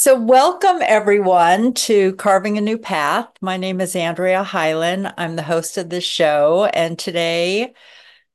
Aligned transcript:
So, 0.00 0.16
welcome 0.16 0.78
everyone 0.80 1.74
to 1.74 2.14
Carving 2.14 2.56
a 2.56 2.60
New 2.60 2.78
Path. 2.78 3.26
My 3.40 3.56
name 3.56 3.80
is 3.80 3.96
Andrea 3.96 4.44
Hylen. 4.44 5.12
I'm 5.18 5.34
the 5.34 5.42
host 5.42 5.76
of 5.76 5.90
this 5.90 6.04
show. 6.04 6.66
And 6.66 6.96
today, 6.96 7.74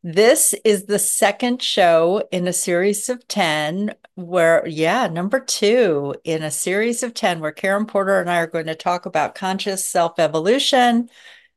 this 0.04 0.54
is 0.66 0.88
the 0.88 1.00
second 1.00 1.62
show 1.62 2.28
in 2.34 2.50
a 2.50 2.54
series 2.54 3.08
of 3.08 3.26
10 3.30 3.96
where, 4.16 4.68
yeah, 4.68 5.08
number 5.08 5.40
two 5.40 6.14
in 6.26 6.44
a 6.44 6.52
series 6.52 7.02
of 7.02 7.14
10 7.14 7.40
where 7.40 7.54
Karen 7.54 7.86
Porter 7.86 8.20
and 8.20 8.30
I 8.30 8.40
are 8.40 8.48
going 8.48 8.66
to 8.66 8.76
talk 8.76 9.06
about 9.06 9.34
conscious 9.34 9.88
self 9.88 10.20
evolution 10.20 11.10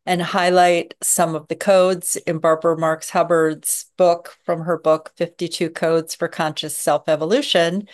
and 0.07 0.23
highlight 0.23 0.95
some 1.03 1.35
of 1.35 1.49
the 1.49 1.57
codes 1.57 2.15
in 2.29 2.39
Barbara 2.39 2.79
Marx 2.79 3.11
Hubbard's 3.11 3.87
book 3.97 4.39
from 4.45 4.61
her 4.61 4.79
book, 4.79 5.11
52 5.17 5.69
Codes 5.71 6.15
for 6.15 6.29
Conscious 6.29 6.79
Self 6.79 7.09
Evolution. 7.09 7.89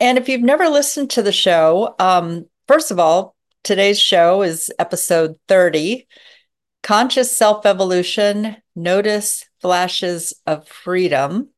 And 0.00 0.16
if 0.16 0.30
you've 0.30 0.40
never 0.40 0.68
listened 0.68 1.10
to 1.10 1.22
the 1.22 1.30
show, 1.30 1.94
um, 1.98 2.46
first 2.66 2.90
of 2.90 2.98
all, 2.98 3.36
today's 3.62 4.00
show 4.00 4.40
is 4.40 4.72
episode 4.78 5.38
30 5.46 6.08
Conscious 6.82 7.36
Self 7.36 7.66
Evolution 7.66 8.56
Notice 8.74 9.44
Flashes 9.60 10.32
of 10.46 10.66
Freedom. 10.66 11.50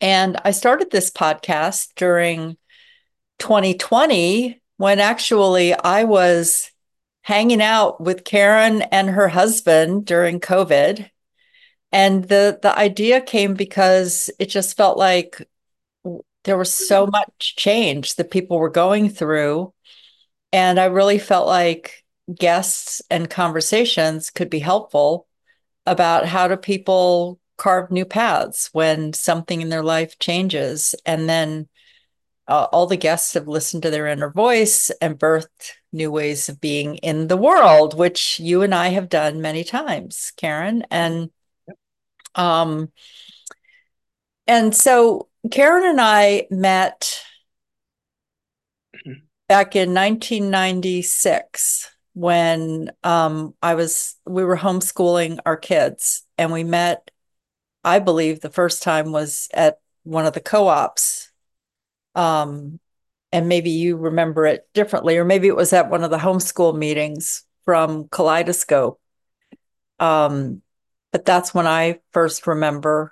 And 0.00 0.40
I 0.42 0.52
started 0.52 0.90
this 0.90 1.10
podcast 1.10 1.88
during 1.94 2.56
2020 3.38 4.62
when 4.78 4.98
actually 4.98 5.74
I 5.74 6.04
was 6.04 6.70
hanging 7.20 7.60
out 7.60 8.00
with 8.00 8.24
Karen 8.24 8.80
and 8.80 9.10
her 9.10 9.28
husband 9.28 10.06
during 10.06 10.40
COVID. 10.40 11.10
And 11.92 12.24
the 12.24 12.58
the 12.62 12.76
idea 12.76 13.20
came 13.20 13.52
because 13.52 14.30
it 14.38 14.46
just 14.46 14.78
felt 14.78 14.96
like 14.96 15.46
there 16.44 16.56
was 16.56 16.72
so 16.72 17.02
mm-hmm. 17.02 17.12
much 17.12 17.56
change 17.56 18.16
that 18.16 18.30
people 18.30 18.58
were 18.58 18.70
going 18.70 19.08
through. 19.08 19.72
And 20.52 20.78
I 20.78 20.86
really 20.86 21.18
felt 21.18 21.46
like 21.46 22.04
guests 22.32 23.02
and 23.10 23.28
conversations 23.28 24.30
could 24.30 24.50
be 24.50 24.58
helpful 24.58 25.26
about 25.86 26.26
how 26.26 26.48
do 26.48 26.56
people 26.56 27.38
carve 27.56 27.90
new 27.90 28.04
paths 28.04 28.70
when 28.72 29.12
something 29.12 29.60
in 29.60 29.68
their 29.68 29.82
life 29.82 30.18
changes. 30.18 30.94
And 31.06 31.28
then 31.28 31.68
uh, 32.48 32.66
all 32.72 32.86
the 32.86 32.96
guests 32.96 33.34
have 33.34 33.48
listened 33.48 33.82
to 33.84 33.90
their 33.90 34.06
inner 34.06 34.30
voice 34.30 34.90
and 35.00 35.18
birthed 35.18 35.72
new 35.92 36.10
ways 36.10 36.48
of 36.48 36.60
being 36.60 36.96
in 36.96 37.28
the 37.28 37.36
world, 37.36 37.96
which 37.96 38.40
you 38.40 38.62
and 38.62 38.74
I 38.74 38.88
have 38.88 39.08
done 39.08 39.40
many 39.40 39.64
times, 39.64 40.32
Karen. 40.36 40.84
And 40.90 41.30
um, 42.34 42.90
and 44.46 44.74
so 44.74 45.28
Karen 45.50 45.84
and 45.84 46.00
I 46.00 46.46
met 46.50 47.20
back 49.48 49.74
in 49.74 49.92
1996 49.92 51.90
when 52.14 52.90
um, 53.02 53.54
I 53.62 53.74
was 53.74 54.16
we 54.26 54.44
were 54.44 54.56
homeschooling 54.56 55.38
our 55.44 55.56
kids 55.56 56.24
and 56.38 56.52
we 56.52 56.64
met 56.64 57.10
I 57.84 57.98
believe 57.98 58.40
the 58.40 58.50
first 58.50 58.82
time 58.82 59.10
was 59.10 59.48
at 59.52 59.80
one 60.04 60.26
of 60.26 60.34
the 60.34 60.40
co-ops 60.40 61.32
um, 62.14 62.78
and 63.32 63.48
maybe 63.48 63.70
you 63.70 63.96
remember 63.96 64.46
it 64.46 64.68
differently 64.74 65.16
or 65.16 65.24
maybe 65.24 65.48
it 65.48 65.56
was 65.56 65.72
at 65.72 65.90
one 65.90 66.04
of 66.04 66.10
the 66.10 66.18
homeschool 66.18 66.76
meetings 66.76 67.44
from 67.64 68.08
Kaleidoscope. 68.08 69.00
Um, 69.98 70.62
but 71.10 71.24
that's 71.24 71.54
when 71.54 71.66
I 71.66 72.00
first 72.12 72.46
remember 72.46 73.11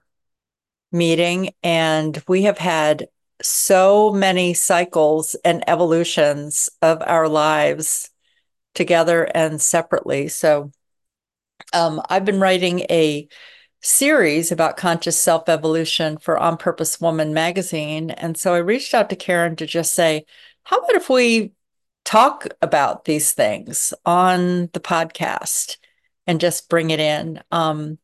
meeting, 0.93 1.51
and 1.63 2.23
we 2.29 2.43
have 2.43 2.59
had 2.59 3.09
so 3.43 4.13
many 4.13 4.55
cycles 4.55 5.35
and 5.45 5.65
evolutions 5.69 6.69
of 6.83 7.03
our 7.07 7.29
lives 7.29 8.11
together 8.75 9.25
and 9.35 9.61
separately. 9.61 10.29
So, 10.29 10.73
um, 11.73 12.03
I've 12.09 12.25
been 12.25 12.41
writing 12.41 12.81
a 12.91 13.29
series 13.83 14.53
about 14.53 14.77
conscious 14.77 15.21
self 15.21 15.49
evolution 15.49 16.19
for 16.19 16.39
On 16.39 16.57
Purpose 16.57 17.01
Woman 17.01 17.33
magazine. 17.33 18.11
And 18.11 18.37
so 18.37 18.55
I 18.55 18.59
reached 18.59 18.95
out 18.95 19.11
to 19.11 19.17
Karen 19.17 19.57
to 19.57 19.67
just 19.67 19.95
say, 19.95 20.27
how 20.65 20.79
about 20.79 20.97
if 20.97 21.09
we 21.09 21.53
talk 22.05 22.47
about 22.61 23.05
these 23.05 23.33
things 23.33 23.95
on 24.05 24.69
the 24.73 24.81
podcast 24.81 25.79
and 26.27 26.41
just 26.41 26.69
bring 26.69 26.91
it 26.91 27.01
in? 27.01 27.43
Um, 27.51 27.99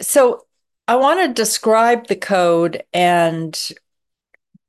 so 0.00 0.46
I 0.88 0.96
want 0.96 1.20
to 1.20 1.34
describe 1.34 2.06
the 2.06 2.16
code 2.16 2.82
and 2.94 3.56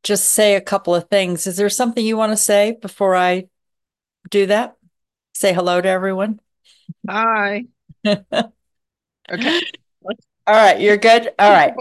just 0.04 0.26
say 0.26 0.56
a 0.56 0.62
couple 0.62 0.94
of 0.94 1.10
things. 1.10 1.48
Is 1.48 1.56
there 1.56 1.70
something 1.70 2.06
you 2.06 2.18
want 2.18 2.34
to 2.34 2.38
say 2.38 2.78
before 2.82 3.16
I 3.16 3.48
do 4.30 4.48
that? 4.48 4.76
Say 5.34 5.54
hello 5.54 5.80
to 5.80 5.88
everyone. 5.88 6.42
Hi. 7.08 7.68
okay. 8.06 8.32
All 9.32 10.56
right, 10.56 10.82
you're 10.82 10.98
good. 10.98 11.32
All 11.40 11.52
right. 11.52 11.74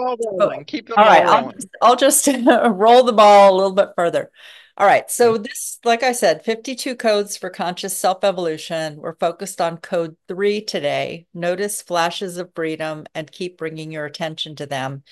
Keep 0.69 0.87
the 0.87 0.95
ball 0.95 1.05
All 1.05 1.11
right, 1.11 1.27
I'll, 1.27 1.53
I'll 1.83 1.97
just 1.97 2.27
roll 2.67 3.03
the 3.03 3.13
ball 3.13 3.53
a 3.53 3.57
little 3.57 3.73
bit 3.73 3.89
further. 3.97 4.31
All 4.79 4.87
right. 4.87 5.11
So 5.11 5.39
this, 5.39 5.81
like 5.85 6.05
I 6.05 6.13
said, 6.13 6.45
52 6.45 6.95
codes 6.95 7.37
for 7.37 7.51
conscious 7.51 7.99
self-evolution. 7.99 8.99
We're 8.99 9.17
focused 9.17 9.61
on 9.61 9.79
code 9.79 10.17
three 10.29 10.61
today. 10.61 11.27
Notice 11.35 11.83
flashes 11.83 12.37
of 12.37 12.53
freedom 12.55 13.05
and 13.13 13.31
keep 13.31 13.59
bringing 13.59 13.91
your 13.91 14.05
attention 14.05 14.55
to 14.55 14.67
them. 14.67 15.03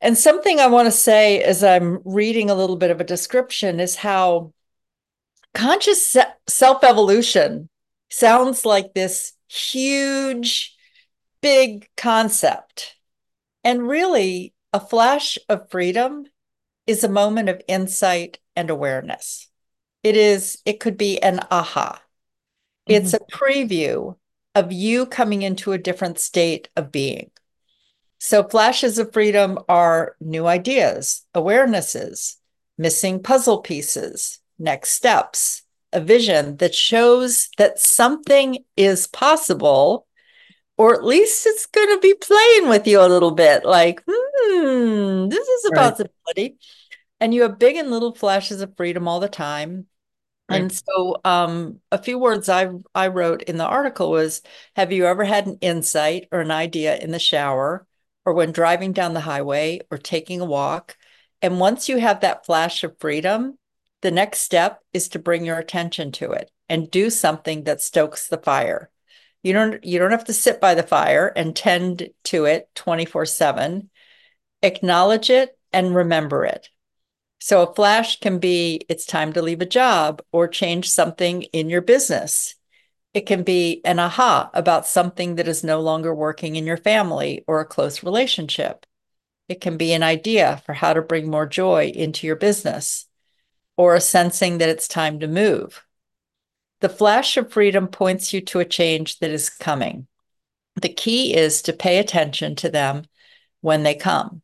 And 0.00 0.16
something 0.16 0.58
I 0.58 0.68
want 0.68 0.86
to 0.86 0.92
say 0.92 1.42
as 1.42 1.62
I'm 1.62 1.98
reading 2.06 2.48
a 2.48 2.54
little 2.54 2.76
bit 2.76 2.90
of 2.90 2.98
a 2.98 3.04
description 3.04 3.78
is 3.78 3.94
how 3.94 4.54
conscious 5.52 6.16
self-evolution 6.48 7.68
sounds 8.08 8.64
like 8.64 8.94
this 8.94 9.34
huge, 9.50 10.74
big 11.42 11.90
concept. 11.94 12.96
And 13.64 13.86
really, 13.86 14.54
a 14.72 14.80
flash 14.80 15.36
of 15.46 15.68
freedom 15.70 16.24
is 16.86 17.04
a 17.04 17.08
moment 17.08 17.50
of 17.50 17.60
insight 17.68 18.38
and 18.56 18.70
awareness. 18.70 19.48
It 20.02 20.16
is, 20.16 20.58
it 20.64 20.80
could 20.80 20.96
be 20.96 21.22
an 21.22 21.40
aha. 21.50 22.02
Mm-hmm. 22.88 23.04
It's 23.04 23.14
a 23.14 23.18
preview 23.18 24.16
of 24.54 24.72
you 24.72 25.06
coming 25.06 25.42
into 25.42 25.72
a 25.72 25.78
different 25.78 26.18
state 26.18 26.68
of 26.76 26.90
being. 26.90 27.30
So, 28.18 28.42
flashes 28.48 28.98
of 28.98 29.12
freedom 29.12 29.58
are 29.68 30.16
new 30.20 30.46
ideas, 30.46 31.26
awarenesses, 31.34 32.36
missing 32.78 33.22
puzzle 33.22 33.58
pieces, 33.58 34.40
next 34.58 34.90
steps, 34.92 35.62
a 35.92 36.00
vision 36.00 36.56
that 36.56 36.74
shows 36.74 37.48
that 37.58 37.78
something 37.78 38.64
is 38.76 39.06
possible, 39.06 40.06
or 40.78 40.94
at 40.94 41.04
least 41.04 41.46
it's 41.46 41.66
going 41.66 41.88
to 41.88 42.00
be 42.00 42.14
playing 42.14 42.68
with 42.68 42.86
you 42.86 43.00
a 43.00 43.08
little 43.08 43.32
bit 43.32 43.64
like, 43.64 44.02
hmm, 44.06 45.28
this 45.28 45.46
is 45.46 45.64
a 45.66 45.68
right. 45.70 45.90
possibility 45.90 46.56
and 47.20 47.34
you 47.34 47.42
have 47.42 47.58
big 47.58 47.76
and 47.76 47.90
little 47.90 48.14
flashes 48.14 48.60
of 48.60 48.76
freedom 48.76 49.08
all 49.08 49.20
the 49.20 49.28
time. 49.28 49.86
Right. 50.48 50.60
and 50.60 50.72
so 50.72 51.16
um, 51.24 51.80
a 51.90 51.98
few 52.00 52.20
words 52.20 52.48
i 52.48 52.68
i 52.94 53.08
wrote 53.08 53.42
in 53.42 53.56
the 53.56 53.66
article 53.66 54.12
was 54.12 54.42
have 54.76 54.92
you 54.92 55.06
ever 55.06 55.24
had 55.24 55.48
an 55.48 55.58
insight 55.60 56.28
or 56.30 56.38
an 56.40 56.52
idea 56.52 56.96
in 56.96 57.10
the 57.10 57.18
shower 57.18 57.84
or 58.24 58.32
when 58.32 58.52
driving 58.52 58.92
down 58.92 59.12
the 59.12 59.20
highway 59.20 59.80
or 59.90 59.98
taking 59.98 60.40
a 60.40 60.44
walk? 60.44 60.96
And 61.42 61.58
once 61.58 61.88
you 61.88 61.98
have 61.98 62.20
that 62.20 62.46
flash 62.46 62.84
of 62.84 62.96
freedom 63.00 63.58
the 64.02 64.10
next 64.10 64.40
step 64.40 64.82
is 64.92 65.08
to 65.08 65.18
bring 65.18 65.44
your 65.44 65.58
attention 65.58 66.12
to 66.12 66.30
it 66.32 66.50
and 66.68 66.90
do 66.90 67.10
something 67.10 67.64
that 67.64 67.80
stokes 67.80 68.28
the 68.28 68.38
fire. 68.38 68.90
You 69.42 69.52
don't 69.52 69.84
you 69.84 69.98
don't 69.98 70.10
have 70.12 70.24
to 70.24 70.32
sit 70.32 70.60
by 70.60 70.74
the 70.74 70.82
fire 70.82 71.32
and 71.34 71.54
tend 71.56 72.10
to 72.24 72.44
it 72.44 72.68
24/7 72.74 73.90
acknowledge 74.62 75.30
it 75.30 75.58
and 75.72 75.94
remember 75.94 76.44
it 76.44 76.68
so 77.38 77.62
a 77.62 77.74
flash 77.74 78.20
can 78.20 78.38
be 78.38 78.80
it's 78.88 79.04
time 79.04 79.32
to 79.34 79.42
leave 79.42 79.60
a 79.60 79.66
job 79.66 80.22
or 80.32 80.48
change 80.48 80.88
something 80.88 81.42
in 81.42 81.68
your 81.68 81.82
business. 81.82 82.54
It 83.14 83.26
can 83.26 83.42
be 83.42 83.80
an 83.84 83.98
aha 83.98 84.50
about 84.52 84.86
something 84.86 85.36
that 85.36 85.48
is 85.48 85.64
no 85.64 85.80
longer 85.80 86.14
working 86.14 86.56
in 86.56 86.66
your 86.66 86.76
family 86.76 87.44
or 87.46 87.60
a 87.60 87.66
close 87.66 88.02
relationship. 88.02 88.84
It 89.48 89.60
can 89.60 89.76
be 89.76 89.92
an 89.92 90.02
idea 90.02 90.62
for 90.66 90.72
how 90.72 90.92
to 90.92 91.02
bring 91.02 91.30
more 91.30 91.46
joy 91.46 91.92
into 91.94 92.26
your 92.26 92.36
business 92.36 93.06
or 93.76 93.94
a 93.94 94.00
sensing 94.00 94.58
that 94.58 94.68
it's 94.68 94.88
time 94.88 95.20
to 95.20 95.28
move. 95.28 95.84
The 96.80 96.88
flash 96.88 97.36
of 97.36 97.52
freedom 97.52 97.88
points 97.88 98.32
you 98.32 98.40
to 98.42 98.60
a 98.60 98.64
change 98.64 99.18
that 99.20 99.30
is 99.30 99.48
coming. 99.48 100.06
The 100.80 100.92
key 100.92 101.34
is 101.34 101.62
to 101.62 101.72
pay 101.72 101.98
attention 101.98 102.54
to 102.56 102.68
them 102.68 103.04
when 103.60 103.82
they 103.82 103.94
come. 103.94 104.42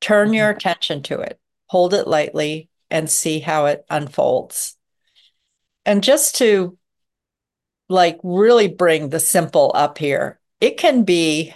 Turn 0.00 0.32
your 0.32 0.48
mm-hmm. 0.50 0.56
attention 0.56 1.02
to 1.04 1.20
it 1.20 1.39
hold 1.70 1.94
it 1.94 2.08
lightly, 2.08 2.68
and 2.90 3.08
see 3.08 3.38
how 3.38 3.66
it 3.66 3.84
unfolds. 3.88 4.76
And 5.86 6.02
just 6.02 6.34
to 6.38 6.76
like 7.88 8.18
really 8.24 8.66
bring 8.66 9.08
the 9.08 9.20
simple 9.20 9.70
up 9.72 9.96
here, 9.96 10.40
it 10.60 10.78
can 10.78 11.04
be 11.04 11.54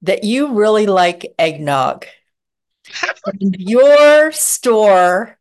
that 0.00 0.24
you 0.24 0.54
really 0.54 0.86
like 0.86 1.34
eggnog. 1.38 2.06
your 3.38 4.32
store 4.32 5.38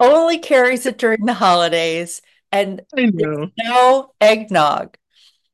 only 0.00 0.38
carries 0.38 0.86
it 0.86 0.96
during 0.96 1.26
the 1.26 1.34
holidays 1.34 2.22
and 2.50 2.80
no 3.58 4.14
eggnog. 4.22 4.96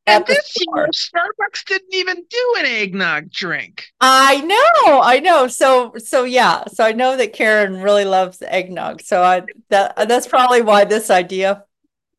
And 0.06 0.26
this 0.26 0.56
year, 0.58 0.88
Starbucks 0.88 1.64
didn't 1.64 1.94
even 1.94 2.24
do 2.28 2.54
an 2.58 2.66
eggnog 2.66 3.30
drink. 3.30 3.86
I 4.00 4.40
know, 4.40 5.00
I 5.00 5.20
know. 5.20 5.46
So, 5.46 5.92
so 5.98 6.24
yeah. 6.24 6.64
So 6.72 6.84
I 6.84 6.92
know 6.92 7.16
that 7.16 7.32
Karen 7.32 7.80
really 7.80 8.04
loves 8.04 8.42
eggnog. 8.42 9.02
So 9.02 9.22
I 9.22 9.42
that 9.68 10.08
that's 10.08 10.26
probably 10.26 10.62
why 10.62 10.84
this 10.84 11.08
idea. 11.08 11.64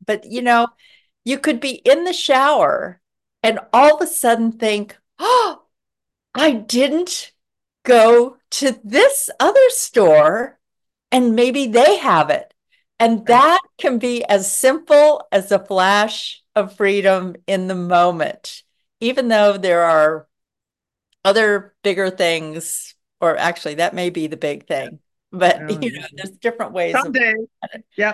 But 0.05 0.25
you 0.31 0.41
know, 0.41 0.67
you 1.25 1.37
could 1.39 1.59
be 1.59 1.71
in 1.71 2.05
the 2.05 2.13
shower 2.13 3.01
and 3.41 3.59
all 3.73 3.95
of 3.95 4.01
a 4.01 4.07
sudden 4.07 4.53
think, 4.53 4.97
"Oh, 5.19 5.63
I 6.35 6.51
didn't 6.53 7.33
go 7.83 8.37
to 8.51 8.79
this 8.83 9.29
other 9.39 9.69
store, 9.69 10.59
and 11.11 11.35
maybe 11.35 11.67
they 11.67 11.97
have 11.97 12.29
it." 12.29 12.53
And 12.99 13.25
that 13.27 13.59
can 13.77 13.99
be 13.99 14.23
as 14.25 14.51
simple 14.51 15.27
as 15.31 15.51
a 15.51 15.59
flash 15.59 16.42
of 16.55 16.75
freedom 16.75 17.35
in 17.47 17.67
the 17.67 17.75
moment, 17.75 18.63
even 18.99 19.27
though 19.27 19.57
there 19.57 19.83
are 19.83 20.27
other 21.25 21.73
bigger 21.83 22.09
things, 22.09 22.95
or 23.19 23.37
actually, 23.37 23.75
that 23.75 23.93
may 23.93 24.09
be 24.09 24.27
the 24.27 24.37
big 24.37 24.67
thing. 24.67 24.99
But 25.31 25.61
oh, 25.61 25.67
you 25.81 25.91
know, 25.99 26.05
there's 26.13 26.37
different 26.37 26.73
ways. 26.73 26.93
Someday, 26.93 27.33
yeah, 27.97 28.13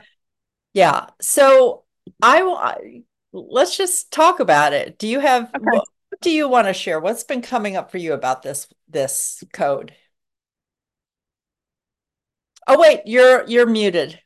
yeah. 0.73 1.07
So 1.21 1.83
I 2.21 2.43
will, 2.43 3.03
let's 3.33 3.75
just 3.75 4.11
talk 4.11 4.39
about 4.39 4.73
it. 4.73 4.97
Do 4.97 5.07
you 5.07 5.19
have? 5.19 5.51
Okay. 5.55 5.63
What 5.63 5.87
do 6.21 6.31
you 6.31 6.47
want 6.47 6.67
to 6.67 6.73
share? 6.73 6.99
What's 6.99 7.23
been 7.23 7.41
coming 7.41 7.75
up 7.75 7.91
for 7.91 7.97
you 7.97 8.13
about 8.13 8.43
this 8.43 8.67
this 8.87 9.43
code? 9.53 9.93
Oh 12.67 12.79
wait, 12.79 13.01
you're 13.05 13.45
you're 13.47 13.65
muted 13.65 14.19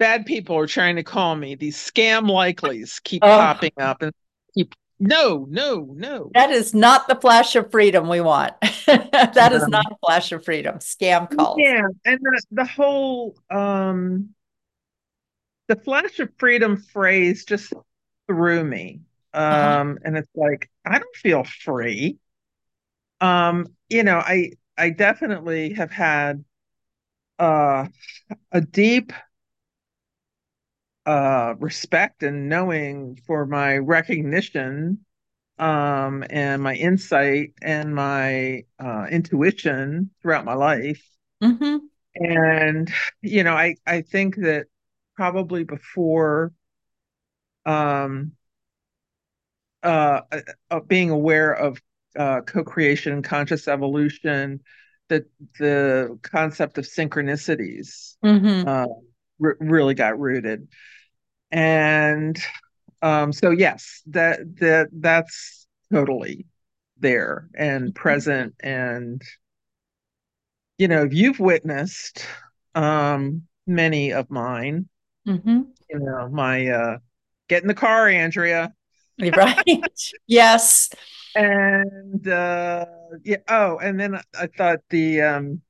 bad 0.00 0.26
people 0.26 0.56
are 0.56 0.66
trying 0.66 0.96
to 0.96 1.04
call 1.04 1.36
me. 1.36 1.54
These 1.54 1.76
scam 1.76 2.28
likelies 2.28 3.00
keep 3.04 3.22
oh. 3.22 3.28
popping 3.28 3.72
up 3.78 4.02
and 4.02 4.12
keep 4.54 4.74
no, 4.98 5.46
no, 5.48 5.94
no. 5.94 6.30
That 6.34 6.50
is 6.50 6.74
not 6.74 7.08
the 7.08 7.14
flash 7.14 7.56
of 7.56 7.70
freedom 7.70 8.08
we 8.08 8.20
want. 8.20 8.54
that 8.86 9.34
no. 9.50 9.56
is 9.56 9.68
not 9.68 9.86
a 9.90 9.96
flash 10.04 10.32
of 10.32 10.44
freedom. 10.44 10.78
Scam 10.78 11.34
calls. 11.34 11.56
Yeah, 11.58 11.86
and 12.04 12.18
the, 12.20 12.42
the 12.50 12.64
whole 12.64 13.36
um 13.50 14.30
the 15.68 15.76
flash 15.76 16.18
of 16.18 16.30
freedom 16.36 16.76
phrase 16.76 17.44
just 17.44 17.72
threw 18.26 18.64
me. 18.64 19.02
Uh-huh. 19.32 19.80
Um 19.80 19.90
uh-huh. 19.92 19.98
and 20.04 20.18
it's 20.18 20.30
like 20.34 20.70
I 20.84 20.98
don't 20.98 21.16
feel 21.16 21.44
free. 21.44 22.18
Um 23.20 23.68
you 23.88 24.02
know, 24.02 24.18
I 24.18 24.52
I 24.76 24.90
definitely 24.90 25.74
have 25.74 25.90
had 25.90 26.44
uh 27.38 27.86
a 28.52 28.60
deep 28.60 29.12
uh, 31.10 31.54
respect 31.58 32.22
and 32.22 32.48
knowing 32.48 33.18
for 33.26 33.44
my 33.44 33.76
recognition 33.78 35.04
um, 35.58 36.24
and 36.30 36.62
my 36.62 36.74
insight 36.76 37.52
and 37.60 37.92
my 37.92 38.62
uh, 38.78 39.06
intuition 39.10 40.10
throughout 40.22 40.44
my 40.44 40.54
life. 40.54 41.04
Mm-hmm. 41.42 41.78
And 42.14 42.92
you 43.22 43.42
know, 43.42 43.54
I 43.54 43.74
I 43.84 44.02
think 44.02 44.36
that 44.36 44.66
probably 45.16 45.64
before 45.64 46.52
um, 47.66 48.32
uh, 49.82 50.20
uh, 50.70 50.80
being 50.86 51.10
aware 51.10 51.52
of 51.52 51.82
uh, 52.16 52.42
co-creation, 52.42 53.22
conscious 53.22 53.66
evolution, 53.66 54.60
the 55.08 55.26
the 55.58 56.20
concept 56.22 56.78
of 56.78 56.84
synchronicities 56.84 58.14
mm-hmm. 58.24 58.68
uh, 58.68 58.86
r- 59.44 59.56
really 59.58 59.94
got 59.94 60.16
rooted 60.16 60.68
and 61.50 62.38
um, 63.02 63.32
so 63.32 63.50
yes 63.50 64.02
that 64.06 64.40
that 64.56 64.88
that's 64.92 65.66
totally 65.92 66.46
there 67.00 67.48
and 67.54 67.86
mm-hmm. 67.86 67.92
present. 67.92 68.54
And 68.60 69.22
you 70.78 70.88
know 70.88 71.08
you've 71.10 71.40
witnessed 71.40 72.24
um, 72.74 73.42
many 73.66 74.12
of 74.12 74.30
mine. 74.30 74.88
Mm-hmm. 75.28 75.60
you 75.90 75.98
know 75.98 76.30
my 76.30 76.66
uh 76.68 76.98
get 77.48 77.62
in 77.62 77.68
the 77.68 77.74
car 77.74 78.08
andrea. 78.08 78.72
Right. 79.36 79.84
Yes. 80.26 80.88
And 81.34 82.26
uh 82.26 82.86
yeah 83.22 83.36
oh 83.48 83.76
and 83.76 84.00
then 84.00 84.18
i 84.38 84.46
thought 84.46 84.78
the 84.88 85.20
um 85.20 85.60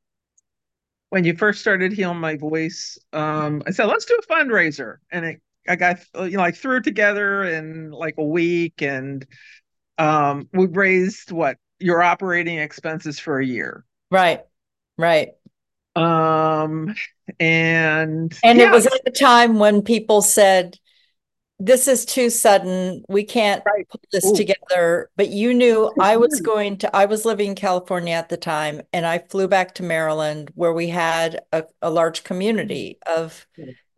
when 1.08 1.24
you 1.24 1.34
first 1.34 1.60
started 1.60 1.92
healing 1.92 2.20
my 2.20 2.36
voice 2.36 2.96
um 3.12 3.60
i 3.66 3.72
said 3.72 3.86
let's 3.86 4.04
do 4.04 4.16
a 4.22 4.32
fundraiser. 4.32 4.98
And 5.10 5.24
it 5.24 5.42
I 5.68 5.76
got 5.76 5.98
you 6.14 6.30
know 6.30 6.40
like 6.40 6.56
threw 6.56 6.78
it 6.78 6.84
together 6.84 7.44
in 7.44 7.90
like 7.90 8.14
a 8.18 8.24
week, 8.24 8.82
and 8.82 9.26
um, 9.98 10.48
we 10.52 10.66
raised 10.66 11.30
what 11.30 11.58
your 11.78 12.02
operating 12.02 12.58
expenses 12.58 13.18
for 13.18 13.38
a 13.38 13.46
year. 13.46 13.84
Right, 14.10 14.40
right. 14.96 15.30
Um, 15.96 16.94
and 17.38 18.36
and 18.42 18.58
yeah. 18.58 18.68
it 18.68 18.72
was 18.72 18.86
at 18.86 19.04
the 19.04 19.10
time 19.10 19.58
when 19.58 19.82
people 19.82 20.22
said, 20.22 20.78
"This 21.58 21.88
is 21.88 22.04
too 22.04 22.30
sudden. 22.30 23.04
We 23.08 23.24
can't 23.24 23.62
right. 23.66 23.88
put 23.88 24.00
this 24.12 24.26
Ooh. 24.26 24.34
together." 24.34 25.10
But 25.16 25.30
you 25.30 25.52
knew 25.52 25.92
I 26.00 26.16
was 26.16 26.40
going 26.40 26.78
to. 26.78 26.96
I 26.96 27.06
was 27.06 27.24
living 27.24 27.50
in 27.50 27.54
California 27.54 28.14
at 28.14 28.28
the 28.28 28.36
time, 28.36 28.82
and 28.92 29.04
I 29.04 29.18
flew 29.18 29.48
back 29.48 29.74
to 29.76 29.82
Maryland, 29.82 30.50
where 30.54 30.72
we 30.72 30.88
had 30.88 31.40
a, 31.52 31.64
a 31.82 31.90
large 31.90 32.24
community 32.24 32.98
of 33.06 33.46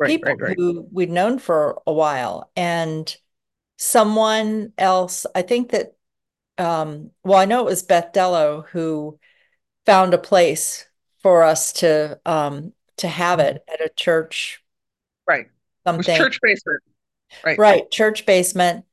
right, 0.03 0.09
people 0.09 0.35
right, 0.35 0.57
who 0.57 0.87
we'd 0.93 1.11
known 1.11 1.39
for 1.39 1.81
a 1.87 1.93
while. 1.93 2.51
And 2.57 3.15
someone 3.77 4.73
else, 4.79 5.27
I 5.35 5.43
think 5.43 5.71
that, 5.71 5.95
um, 6.59 7.11
well, 7.25 7.39
I 7.39 7.45
know 7.45 7.61
it 7.61 7.71
was 7.71 7.83
Beth 7.83 8.13
Dello 8.13 8.65
who 8.71 9.19
found 9.87 10.15
a 10.15 10.19
place 10.19 10.87
for 11.23 11.43
us 11.43 11.73
to 11.75 12.21
um, 12.27 12.73
to 12.99 13.09
have 13.09 13.41
it 13.41 13.65
at 13.73 13.81
a 13.81 13.91
church. 13.95 14.63
Right. 15.27 15.47
Something. 15.87 16.17
church 16.17 16.39
basement. 16.43 16.83
Right. 17.45 17.59
Right. 17.59 17.91
Church 17.91 18.27
basement. 18.27 18.85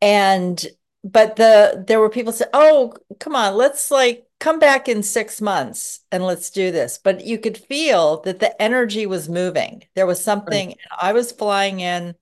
And 0.00 0.64
but 1.04 1.36
the 1.36 1.84
there 1.86 2.00
were 2.00 2.10
people 2.10 2.32
say, 2.32 2.46
"Oh, 2.52 2.94
come 3.18 3.34
on, 3.34 3.56
let's 3.56 3.90
like 3.90 4.27
come 4.40 4.58
back 4.58 4.88
in 4.88 5.02
six 5.02 5.40
months 5.40 6.00
and 6.10 6.24
let's 6.24 6.50
do 6.50 6.70
this." 6.70 6.98
But 7.02 7.24
you 7.24 7.38
could 7.38 7.58
feel 7.58 8.22
that 8.22 8.40
the 8.40 8.60
energy 8.60 9.06
was 9.06 9.28
moving. 9.28 9.84
There 9.94 10.06
was 10.06 10.22
something. 10.22 10.68
Right. 10.68 10.78
I 11.00 11.12
was 11.12 11.32
flying 11.32 11.80
in, 11.80 12.14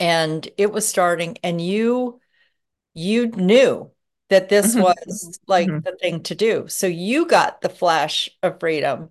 and 0.00 0.48
it 0.58 0.72
was 0.72 0.88
starting, 0.88 1.38
and 1.42 1.60
you 1.60 2.20
you 2.94 3.28
knew 3.28 3.90
that 4.28 4.48
this 4.48 4.74
mm-hmm. 4.74 4.82
was 4.82 5.38
like 5.46 5.68
mm-hmm. 5.68 5.80
the 5.80 5.96
thing 5.96 6.22
to 6.24 6.34
do. 6.34 6.66
So 6.68 6.86
you 6.86 7.26
got 7.26 7.60
the 7.60 7.68
flash 7.68 8.30
of 8.42 8.60
freedom, 8.60 9.10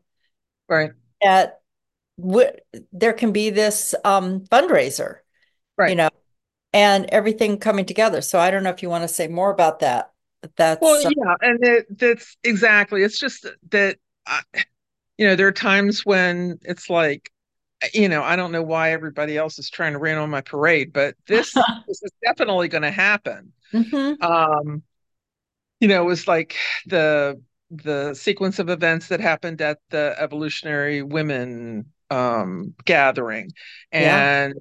right? 0.67 0.91
At 1.23 1.61
w- 2.19 2.51
there 2.91 3.13
can 3.13 3.31
be 3.31 3.51
this 3.51 3.93
um, 4.03 4.41
fundraiser, 4.41 5.17
right? 5.77 5.89
You 5.89 5.95
know, 5.95 6.09
and 6.73 7.05
everything 7.05 7.57
coming 7.59 7.85
together. 7.85 8.21
So 8.21 8.39
I 8.39 8.49
don't 8.49 8.63
know 8.63 8.71
if 8.71 8.81
you 8.81 8.89
want 8.89 9.03
to 9.03 9.07
say 9.07 9.27
more 9.27 9.51
about 9.51 9.79
that. 9.79 10.10
That's 10.55 10.81
well, 10.81 11.05
uh, 11.05 11.09
yeah, 11.15 11.35
and 11.41 11.63
it, 11.63 11.97
that's 11.97 12.37
exactly. 12.43 13.03
It's 13.03 13.19
just 13.19 13.45
that 13.69 13.97
I, 14.25 14.41
you 15.17 15.27
know 15.27 15.35
there 15.35 15.47
are 15.47 15.51
times 15.51 16.05
when 16.05 16.57
it's 16.63 16.89
like 16.89 17.31
you 17.93 18.09
know 18.09 18.23
I 18.23 18.35
don't 18.35 18.51
know 18.51 18.63
why 18.63 18.91
everybody 18.91 19.37
else 19.37 19.59
is 19.59 19.69
trying 19.69 19.93
to 19.93 19.99
rain 19.99 20.17
on 20.17 20.29
my 20.29 20.41
parade, 20.41 20.93
but 20.93 21.15
this 21.27 21.53
this 21.87 22.01
is 22.01 22.11
definitely 22.23 22.69
going 22.69 22.83
to 22.83 22.91
happen. 22.91 23.53
Mm-hmm. 23.73 24.23
Um, 24.23 24.83
you 25.79 25.87
know, 25.87 26.01
it 26.01 26.05
was 26.05 26.27
like 26.27 26.55
the 26.87 27.41
the 27.69 28.13
sequence 28.13 28.59
of 28.59 28.69
events 28.69 29.07
that 29.07 29.19
happened 29.19 29.61
at 29.61 29.79
the 29.89 30.15
evolutionary 30.17 31.01
women 31.01 31.85
um 32.09 32.73
gathering 32.83 33.49
and 33.93 34.53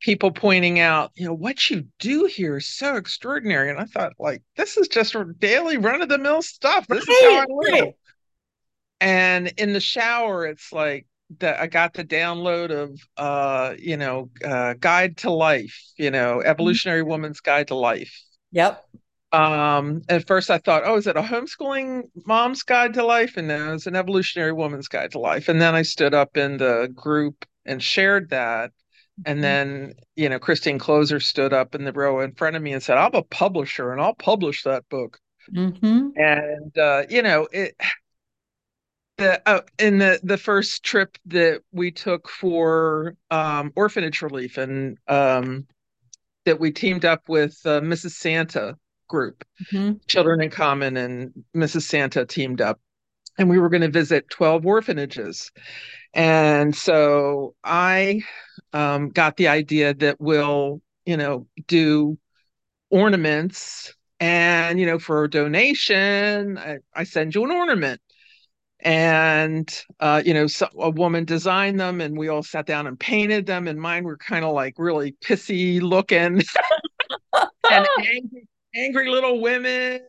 people 0.00 0.30
pointing 0.30 0.78
out, 0.78 1.10
you 1.14 1.26
know, 1.26 1.34
what 1.34 1.70
you 1.70 1.86
do 1.98 2.26
here 2.26 2.58
is 2.58 2.66
so 2.66 2.96
extraordinary. 2.96 3.70
And 3.70 3.80
I 3.80 3.84
thought, 3.84 4.12
like, 4.18 4.42
this 4.56 4.76
is 4.76 4.88
just 4.88 5.16
daily 5.38 5.78
run 5.78 6.02
of 6.02 6.08
the 6.08 6.18
mill 6.18 6.42
stuff. 6.42 6.86
This 6.86 7.08
right, 7.08 7.14
is 7.14 7.22
how 7.22 7.38
I 7.38 7.46
live. 7.48 7.84
Right. 7.84 7.94
And 9.00 9.52
in 9.58 9.72
the 9.72 9.80
shower, 9.80 10.46
it's 10.46 10.72
like 10.72 11.06
that 11.38 11.60
I 11.60 11.66
got 11.66 11.94
the 11.94 12.04
download 12.04 12.70
of 12.70 13.00
uh, 13.16 13.74
you 13.78 13.96
know, 13.96 14.30
uh 14.44 14.74
Guide 14.74 15.16
to 15.18 15.30
Life, 15.30 15.82
you 15.96 16.10
know, 16.10 16.38
mm-hmm. 16.38 16.48
Evolutionary 16.48 17.00
mm-hmm. 17.00 17.10
Woman's 17.10 17.40
Guide 17.40 17.68
to 17.68 17.74
Life. 17.74 18.16
Yep. 18.52 18.82
Um, 19.32 20.02
at 20.08 20.26
first 20.26 20.50
I 20.50 20.58
thought, 20.58 20.84
oh, 20.86 20.96
is 20.96 21.06
it 21.06 21.16
a 21.16 21.22
homeschooling 21.22 22.04
mom's 22.24 22.62
guide 22.62 22.94
to 22.94 23.04
life? 23.04 23.36
And 23.36 23.48
no, 23.48 23.74
it's 23.74 23.86
an 23.86 23.96
evolutionary 23.96 24.52
woman's 24.52 24.88
guide 24.88 25.10
to 25.12 25.18
life. 25.18 25.48
And 25.48 25.60
then 25.60 25.74
I 25.74 25.82
stood 25.82 26.14
up 26.14 26.36
in 26.36 26.56
the 26.56 26.90
group 26.94 27.44
and 27.66 27.82
shared 27.82 28.30
that 28.30 28.70
and 29.24 29.36
mm-hmm. 29.36 29.42
then, 29.42 29.94
you 30.14 30.28
know, 30.28 30.38
Christine 30.38 30.78
Closer 30.78 31.20
stood 31.20 31.52
up 31.52 31.74
in 31.74 31.84
the 31.84 31.92
row 31.92 32.20
in 32.20 32.32
front 32.32 32.56
of 32.56 32.62
me 32.62 32.72
and 32.72 32.82
said, 32.82 32.98
I'm 32.98 33.14
a 33.14 33.22
publisher 33.22 33.92
and 33.92 34.00
I'll 34.00 34.14
publish 34.14 34.62
that 34.64 34.88
book. 34.88 35.18
Mm-hmm. 35.54 36.08
And 36.16 36.78
uh, 36.78 37.04
you 37.08 37.22
know, 37.22 37.48
it 37.52 37.76
the 39.18 39.40
uh, 39.48 39.62
in 39.78 39.98
the 39.98 40.20
the 40.22 40.36
first 40.36 40.82
trip 40.82 41.16
that 41.26 41.62
we 41.72 41.90
took 41.90 42.28
for 42.28 43.14
um, 43.30 43.72
orphanage 43.76 44.22
relief 44.22 44.58
and 44.58 44.98
um, 45.08 45.66
that 46.44 46.60
we 46.60 46.70
teamed 46.70 47.04
up 47.04 47.28
with 47.28 47.58
uh, 47.64 47.80
Mrs. 47.80 48.12
Santa 48.12 48.76
group, 49.08 49.44
mm-hmm. 49.72 49.94
Children 50.08 50.42
in 50.42 50.50
Common 50.50 50.96
and 50.96 51.32
Mrs. 51.54 51.82
Santa 51.82 52.26
teamed 52.26 52.60
up, 52.60 52.80
and 53.38 53.48
we 53.50 53.58
were 53.58 53.68
going 53.68 53.82
to 53.82 53.90
visit 53.90 54.30
twelve 54.30 54.66
orphanages. 54.66 55.50
And 56.14 56.74
so 56.74 57.54
I 57.62 58.22
um, 58.72 59.10
got 59.10 59.36
the 59.36 59.48
idea 59.48 59.92
that 59.94 60.20
we'll, 60.20 60.80
you 61.04 61.16
know, 61.16 61.46
do 61.66 62.18
ornaments 62.90 63.92
and 64.20 64.80
you 64.80 64.86
know 64.86 64.98
for 64.98 65.24
a 65.24 65.30
donation 65.30 66.56
I, 66.56 66.78
I 66.94 67.04
send 67.04 67.34
you 67.34 67.44
an 67.44 67.50
ornament 67.50 68.00
and 68.80 69.82
uh, 70.00 70.22
you 70.24 70.32
know 70.32 70.46
so 70.46 70.68
a 70.78 70.90
woman 70.90 71.24
designed 71.24 71.80
them 71.80 72.00
and 72.00 72.16
we 72.16 72.28
all 72.28 72.42
sat 72.42 72.66
down 72.66 72.86
and 72.86 72.98
painted 72.98 73.46
them 73.46 73.68
and 73.68 73.80
mine 73.80 74.04
were 74.04 74.16
kind 74.16 74.44
of 74.44 74.52
like 74.54 74.74
really 74.78 75.12
pissy 75.12 75.80
looking 75.80 76.42
and 77.70 77.88
angry, 77.98 78.48
angry 78.74 79.10
little 79.10 79.40
women 79.40 80.00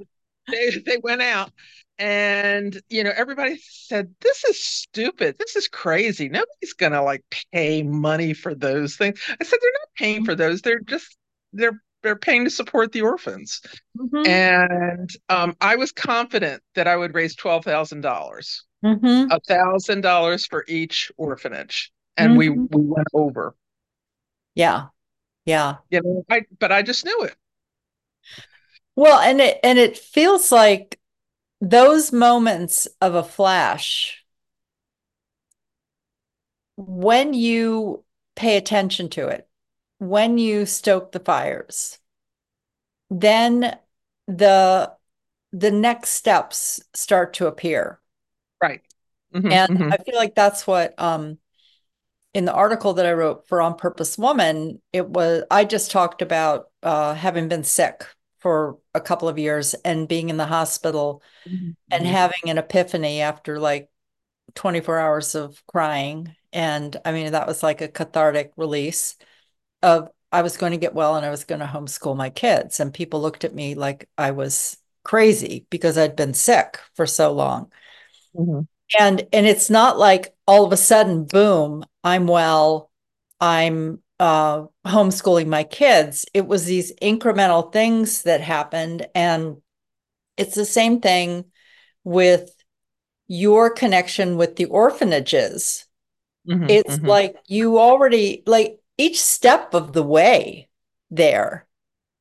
they, 0.53 0.69
they 0.85 0.97
went 0.97 1.21
out 1.21 1.51
and 1.99 2.81
you 2.89 3.03
know 3.03 3.11
everybody 3.15 3.57
said 3.61 4.13
this 4.21 4.43
is 4.45 4.63
stupid 4.63 5.35
this 5.37 5.55
is 5.55 5.67
crazy 5.67 6.27
nobody's 6.27 6.73
gonna 6.73 7.03
like 7.03 7.23
pay 7.51 7.83
money 7.83 8.33
for 8.33 8.55
those 8.55 8.95
things 8.95 9.21
i 9.29 9.43
said 9.43 9.59
they're 9.61 9.71
not 9.73 9.89
paying 9.95 10.25
for 10.25 10.33
those 10.33 10.61
they're 10.61 10.79
just 10.79 11.15
they're 11.53 11.79
they're 12.03 12.17
paying 12.17 12.43
to 12.43 12.49
support 12.49 12.91
the 12.91 13.01
orphans. 13.01 13.61
Mm-hmm. 13.97 14.27
And 14.27 15.09
um, 15.29 15.55
I 15.59 15.77
was 15.77 15.91
confident 15.91 16.61
that 16.75 16.87
I 16.87 16.95
would 16.95 17.15
raise 17.15 17.35
twelve 17.35 17.63
thousand 17.63 18.01
dollars, 18.01 18.65
mm-hmm. 18.85 19.31
a 19.31 19.39
thousand 19.39 20.01
dollars 20.01 20.45
for 20.45 20.65
each 20.67 21.11
orphanage, 21.17 21.91
and 22.17 22.31
mm-hmm. 22.31 22.37
we 22.37 22.49
we 22.49 22.85
went 22.85 23.07
over. 23.13 23.55
Yeah, 24.53 24.87
yeah. 25.45 25.77
You 25.89 26.01
know, 26.03 26.25
I 26.29 26.41
but 26.59 26.71
I 26.71 26.83
just 26.83 27.05
knew 27.05 27.21
it. 27.21 27.35
Well, 28.95 29.19
and 29.19 29.41
it 29.41 29.59
and 29.63 29.79
it 29.79 29.97
feels 29.97 30.51
like 30.51 30.99
those 31.61 32.11
moments 32.11 32.87
of 33.01 33.15
a 33.15 33.23
flash 33.23 34.23
when 36.75 37.33
you 37.33 38.03
pay 38.35 38.57
attention 38.57 39.09
to 39.09 39.27
it 39.27 39.47
when 39.99 40.37
you 40.37 40.65
stoke 40.65 41.11
the 41.11 41.19
fires, 41.19 41.97
then 43.09 43.77
the 44.27 44.91
the 45.51 45.71
next 45.71 46.09
steps 46.09 46.81
start 46.93 47.33
to 47.35 47.47
appear. 47.47 47.99
Right. 48.61 48.81
Mm-hmm, 49.33 49.51
and 49.51 49.71
mm-hmm. 49.71 49.93
I 49.93 49.97
feel 49.97 50.15
like 50.15 50.35
that's 50.35 50.67
what 50.67 50.99
um 50.99 51.37
in 52.33 52.45
the 52.45 52.53
article 52.53 52.93
that 52.95 53.05
I 53.05 53.13
wrote 53.13 53.47
for 53.47 53.61
On 53.61 53.75
Purpose 53.75 54.17
Woman, 54.17 54.81
it 54.91 55.07
was 55.07 55.43
I 55.49 55.65
just 55.65 55.91
talked 55.91 56.21
about 56.21 56.65
uh 56.81 57.13
having 57.13 57.47
been 57.47 57.63
sick 57.63 58.05
for 58.43 58.77
a 58.93 58.99
couple 58.99 59.29
of 59.29 59.39
years 59.39 59.73
and 59.73 60.05
being 60.05 60.29
in 60.29 60.35
the 60.35 60.45
hospital 60.45 61.23
mm-hmm. 61.47 61.71
and 61.89 62.05
having 62.05 62.49
an 62.49 62.57
epiphany 62.57 63.21
after 63.21 63.57
like 63.57 63.89
24 64.55 64.99
hours 64.99 65.33
of 65.33 65.65
crying. 65.65 66.35
And 66.51 66.95
I 67.05 67.13
mean, 67.13 67.31
that 67.31 67.47
was 67.47 67.63
like 67.63 67.79
a 67.79 67.87
cathartic 67.87 68.51
release 68.57 69.15
of 69.81 70.09
I 70.29 70.41
was 70.41 70.57
going 70.57 70.73
to 70.73 70.77
get 70.77 70.93
well 70.93 71.15
and 71.15 71.25
I 71.25 71.29
was 71.29 71.45
going 71.45 71.61
to 71.61 71.65
homeschool 71.65 72.17
my 72.17 72.29
kids. 72.29 72.81
And 72.81 72.93
people 72.93 73.21
looked 73.21 73.45
at 73.45 73.55
me 73.55 73.75
like 73.75 74.09
I 74.17 74.31
was 74.31 74.75
crazy 75.05 75.65
because 75.69 75.97
I'd 75.97 76.17
been 76.17 76.33
sick 76.33 76.79
for 76.95 77.05
so 77.05 77.31
long. 77.31 77.71
Mm-hmm. 78.35 78.61
And 78.99 79.25
and 79.31 79.47
it's 79.47 79.69
not 79.69 79.97
like 79.97 80.35
all 80.45 80.65
of 80.65 80.73
a 80.73 80.77
sudden, 80.77 81.23
boom, 81.23 81.85
I'm 82.03 82.27
well, 82.27 82.91
I'm 83.39 84.02
uh, 84.19 84.65
homeschooling 84.85 85.47
my 85.47 85.63
kids. 85.63 86.25
It 86.33 86.47
was 86.47 86.65
these 86.65 86.93
incremental 87.01 87.71
things 87.71 88.23
that 88.23 88.41
happened. 88.41 89.07
And 89.15 89.57
it's 90.37 90.55
the 90.55 90.65
same 90.65 91.01
thing 91.01 91.45
with 92.03 92.51
your 93.27 93.69
connection 93.69 94.37
with 94.37 94.55
the 94.55 94.65
orphanages. 94.65 95.85
Mm-hmm, 96.47 96.69
it's 96.69 96.97
mm-hmm. 96.97 97.07
like 97.07 97.37
you 97.47 97.79
already 97.79 98.43
like 98.45 98.79
each 98.97 99.21
step 99.21 99.73
of 99.73 99.93
the 99.93 100.03
way 100.03 100.69
there 101.09 101.65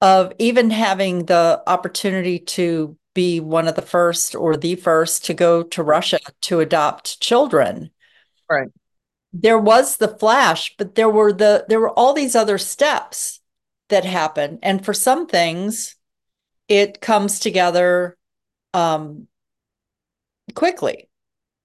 of 0.01 0.33
even 0.39 0.71
having 0.71 1.27
the 1.27 1.63
opportunity 1.67 2.39
to 2.39 2.97
be 3.15 3.41
one 3.41 3.69
of 3.69 3.75
the 3.75 3.83
first 3.83 4.35
or 4.35 4.57
the 4.57 4.75
first 4.77 5.25
to 5.27 5.35
go 5.35 5.63
to 5.63 5.83
Russia 5.83 6.19
to 6.43 6.61
adopt 6.61 7.21
children. 7.21 7.91
Right. 8.49 8.69
There 9.33 9.59
was 9.59 9.97
the 9.97 10.09
flash, 10.09 10.75
but 10.77 10.95
there 10.95 11.09
were 11.09 11.33
the 11.33 11.65
there 11.69 11.81
were 11.81 11.91
all 11.91 12.13
these 12.13 12.37
other 12.37 12.59
steps 12.59 13.41
that 13.89 14.05
happen. 14.05 14.59
And 14.63 14.85
for 14.85 14.95
some 14.95 15.27
things, 15.27 15.97
it 16.69 17.01
comes 17.01 17.41
together 17.41 18.17
um, 18.75 19.29
quickly. 20.55 21.09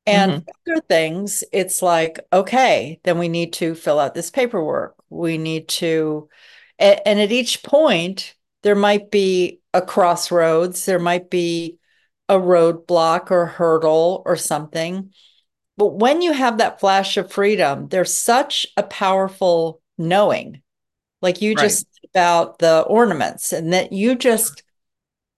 And 0.05 0.31
mm-hmm. 0.31 0.71
other 0.71 0.81
things, 0.87 1.43
it's 1.51 1.81
like, 1.81 2.19
okay, 2.31 2.99
then 3.03 3.17
we 3.17 3.27
need 3.27 3.53
to 3.53 3.75
fill 3.75 3.99
out 3.99 4.13
this 4.13 4.29
paperwork. 4.29 4.95
We 5.09 5.37
need 5.37 5.67
to, 5.69 6.29
and, 6.79 7.01
and 7.05 7.19
at 7.19 7.31
each 7.31 7.61
point, 7.63 8.35
there 8.63 8.75
might 8.75 9.11
be 9.11 9.59
a 9.73 9.81
crossroads, 9.81 10.85
there 10.85 10.99
might 10.99 11.29
be 11.29 11.77
a 12.29 12.35
roadblock 12.35 13.31
or 13.31 13.45
hurdle 13.45 14.23
or 14.25 14.35
something. 14.35 15.13
But 15.77 15.99
when 15.99 16.21
you 16.21 16.33
have 16.33 16.57
that 16.57 16.79
flash 16.79 17.17
of 17.17 17.31
freedom, 17.31 17.87
there's 17.89 18.13
such 18.13 18.65
a 18.75 18.83
powerful 18.83 19.81
knowing, 19.97 20.61
like 21.21 21.41
you 21.41 21.53
right. 21.53 21.63
just 21.63 21.87
about 22.13 22.59
the 22.59 22.81
ornaments, 22.81 23.53
and 23.53 23.71
that 23.73 23.93
you 23.93 24.15
just 24.15 24.63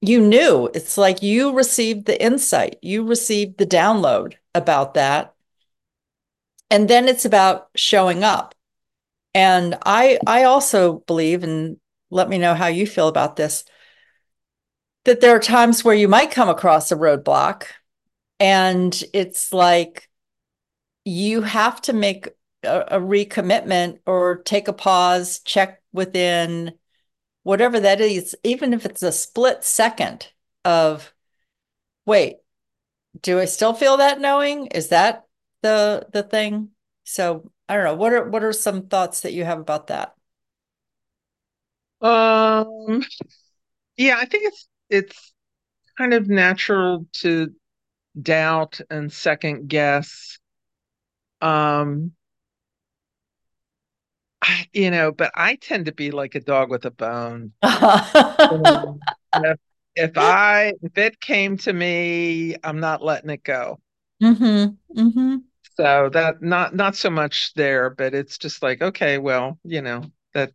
you 0.02 0.22
knew 0.22 0.70
it's 0.74 0.98
like 0.98 1.22
you 1.22 1.54
received 1.54 2.06
the 2.06 2.22
insight, 2.22 2.78
you 2.82 3.04
received 3.06 3.58
the 3.58 3.68
download 3.68 4.36
about 4.56 4.94
that. 4.94 5.34
And 6.72 6.90
then 6.90 7.08
it's 7.08 7.26
about 7.26 7.68
showing 7.76 8.24
up. 8.24 8.56
And 9.34 9.78
I 9.86 10.20
I 10.26 10.44
also 10.44 11.00
believe 11.08 11.44
and 11.44 11.78
let 12.10 12.30
me 12.30 12.38
know 12.38 12.56
how 12.56 12.68
you 12.68 12.88
feel 12.88 13.08
about 13.08 13.36
this 13.36 13.64
that 15.06 15.22
there 15.22 15.36
are 15.36 15.40
times 15.40 15.84
where 15.84 15.96
you 15.96 16.08
might 16.08 16.32
come 16.32 16.50
across 16.50 16.92
a 16.92 16.96
roadblock 16.96 17.64
and 18.40 19.04
it's 19.14 19.54
like 19.54 20.09
you 21.10 21.42
have 21.42 21.82
to 21.84 21.94
make 21.94 22.28
a, 22.64 22.82
a 22.90 23.00
recommitment 23.00 24.00
or 24.06 24.38
take 24.44 24.68
a 24.68 24.74
pause, 24.74 25.40
check 25.40 25.82
within 25.94 26.74
whatever 27.44 27.80
that 27.80 28.02
is, 28.02 28.36
even 28.44 28.74
if 28.74 28.86
it's 28.86 29.04
a 29.04 29.12
split 29.12 29.64
second 29.64 30.30
of, 30.66 31.14
wait, 32.06 32.38
do 33.22 33.40
I 33.40 33.46
still 33.46 33.74
feel 33.74 33.98
that 33.98 34.20
knowing? 34.22 34.68
Is 34.68 34.90
that 34.90 35.26
the 35.62 36.08
the 36.14 36.24
thing? 36.24 36.70
So 37.06 37.52
I 37.68 37.76
don't 37.76 37.84
know. 37.86 37.96
What 37.96 38.14
are 38.14 38.30
what 38.30 38.44
are 38.44 38.54
some 38.54 38.88
thoughts 38.88 39.22
that 39.22 39.34
you 39.34 39.46
have 39.46 39.60
about 39.60 39.88
that? 39.88 40.16
Um 42.02 43.04
yeah, 43.98 44.18
I 44.18 44.26
think 44.26 44.46
it's 44.48 44.68
it's 44.90 45.34
kind 45.98 46.14
of 46.14 46.30
natural 46.30 47.06
to 47.14 47.54
doubt 48.22 48.82
and 48.90 49.12
second 49.12 49.70
guess. 49.70 50.40
Um 51.42 52.14
I, 54.42 54.68
you 54.74 54.90
know, 54.90 55.12
but 55.12 55.32
I 55.36 55.56
tend 55.56 55.86
to 55.86 55.92
be 55.92 56.12
like 56.12 56.36
a 56.36 56.40
dog 56.40 56.70
with 56.70 56.86
a 56.86 56.92
bone. 56.92 57.52
if, 57.62 59.58
if 59.96 60.18
I 60.18 60.74
if 60.82 60.98
it 60.98 61.20
came 61.20 61.58
to 61.58 61.74
me, 61.74 62.56
I'm 62.64 62.80
not 62.80 63.04
letting 63.04 63.30
it 63.30 63.44
go. 63.44 63.80
Mm-hmm. 64.24 65.00
Mm-hmm. 65.00 65.36
So 65.76 66.10
that 66.14 66.42
not 66.42 66.76
not 66.76 66.96
so 66.96 67.10
much 67.10 67.54
there, 67.54 67.90
but 67.90 68.14
it's 68.14 68.38
just 68.38 68.64
like, 68.64 68.82
okay, 68.82 69.18
well, 69.18 69.60
you 69.64 69.82
know, 69.82 70.04
that 70.34 70.52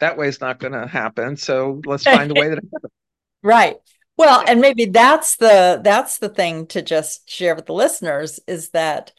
that 0.00 0.16
way 0.16 0.28
is 0.28 0.40
not 0.40 0.58
gonna 0.58 0.86
happen. 0.86 1.36
So 1.36 1.80
let's 1.86 2.04
find 2.04 2.30
a 2.30 2.34
way 2.34 2.50
that 2.50 2.62
Right. 3.42 3.76
Well, 4.16 4.42
and 4.46 4.60
maybe 4.60 4.86
that's 4.86 5.36
the 5.36 5.80
that's 5.82 6.18
the 6.18 6.28
thing 6.28 6.66
to 6.68 6.82
just 6.82 7.28
share 7.28 7.54
with 7.54 7.66
the 7.66 7.74
listeners 7.74 8.40
is 8.46 8.70
that 8.70 9.12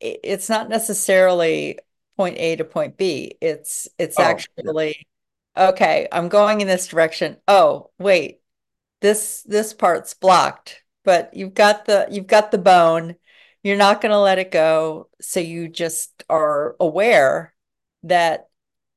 it's 0.00 0.48
not 0.48 0.68
necessarily 0.68 1.78
point 2.16 2.38
A 2.38 2.56
to 2.56 2.64
point 2.64 2.96
B. 2.96 3.36
It's 3.40 3.88
it's 3.98 4.18
oh, 4.18 4.22
actually 4.22 5.06
yeah. 5.56 5.68
okay, 5.68 6.08
I'm 6.12 6.28
going 6.28 6.60
in 6.60 6.68
this 6.68 6.86
direction. 6.88 7.36
Oh, 7.46 7.90
wait, 7.98 8.40
this 9.00 9.42
this 9.42 9.74
part's 9.74 10.14
blocked 10.14 10.82
but 11.08 11.32
you've 11.32 11.54
got 11.54 11.86
the 11.86 12.06
you've 12.10 12.26
got 12.26 12.50
the 12.50 12.58
bone 12.58 13.14
you're 13.62 13.78
not 13.78 14.02
going 14.02 14.12
to 14.12 14.18
let 14.18 14.38
it 14.38 14.50
go 14.50 15.08
so 15.22 15.40
you 15.40 15.66
just 15.66 16.22
are 16.28 16.76
aware 16.78 17.54
that 18.02 18.48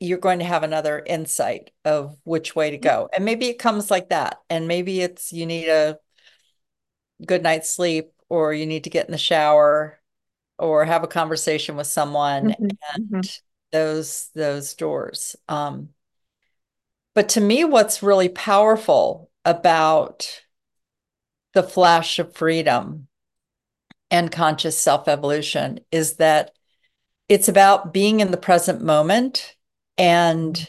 you're 0.02 0.18
going 0.18 0.40
to 0.40 0.46
have 0.46 0.64
another 0.64 1.02
insight 1.06 1.72
of 1.86 2.18
which 2.24 2.56
way 2.56 2.72
to 2.72 2.78
go. 2.78 3.08
And 3.14 3.24
maybe 3.24 3.48
it 3.48 3.60
comes 3.60 3.92
like 3.92 4.10
that. 4.10 4.40
And 4.50 4.68
maybe 4.68 5.00
it's 5.00 5.32
you 5.32 5.46
need 5.46 5.68
a 5.68 6.00
good 7.24 7.44
night's 7.44 7.74
sleep 7.74 8.12
or 8.28 8.52
you 8.54 8.66
need 8.66 8.84
to 8.86 8.90
get 8.90 9.06
in 9.06 9.12
the 9.12 9.18
shower 9.18 10.01
or 10.60 10.86
have 10.86 11.04
a 11.04 11.08
conversation 11.08 11.76
with 11.76 11.88
someone 11.88 12.50
mm-hmm. 12.50 12.66
and 12.96 13.10
mm-hmm. 13.10 13.22
those 13.72 14.30
those 14.36 14.74
doors. 14.76 15.36
Um, 15.48 15.90
but 17.14 17.30
to 17.30 17.42
me, 17.42 17.64
what's 17.64 18.04
really 18.04 18.30
powerful 18.30 19.30
about 19.44 20.42
the 21.54 21.64
flash 21.64 22.20
of 22.20 22.36
freedom 22.36 23.08
and 24.12 24.32
conscious 24.32 24.78
self 24.78 25.08
evolution 25.08 25.80
is 25.92 26.18
that 26.18 26.52
it's 27.30 27.48
about 27.48 27.94
being 27.94 28.20
in 28.20 28.32
the 28.32 28.38
present 28.38 28.82
moment 28.82 29.56
and 29.98 30.68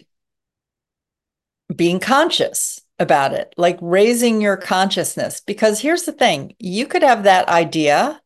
being 1.74 1.98
conscious 1.98 2.80
about 2.98 3.32
it, 3.32 3.52
like 3.56 3.78
raising 3.82 4.40
your 4.40 4.56
consciousness. 4.56 5.40
Because 5.40 5.80
here's 5.80 6.04
the 6.04 6.12
thing 6.12 6.54
you 6.58 6.86
could 6.86 7.02
have 7.02 7.24
that 7.24 7.48
idea 7.48 8.21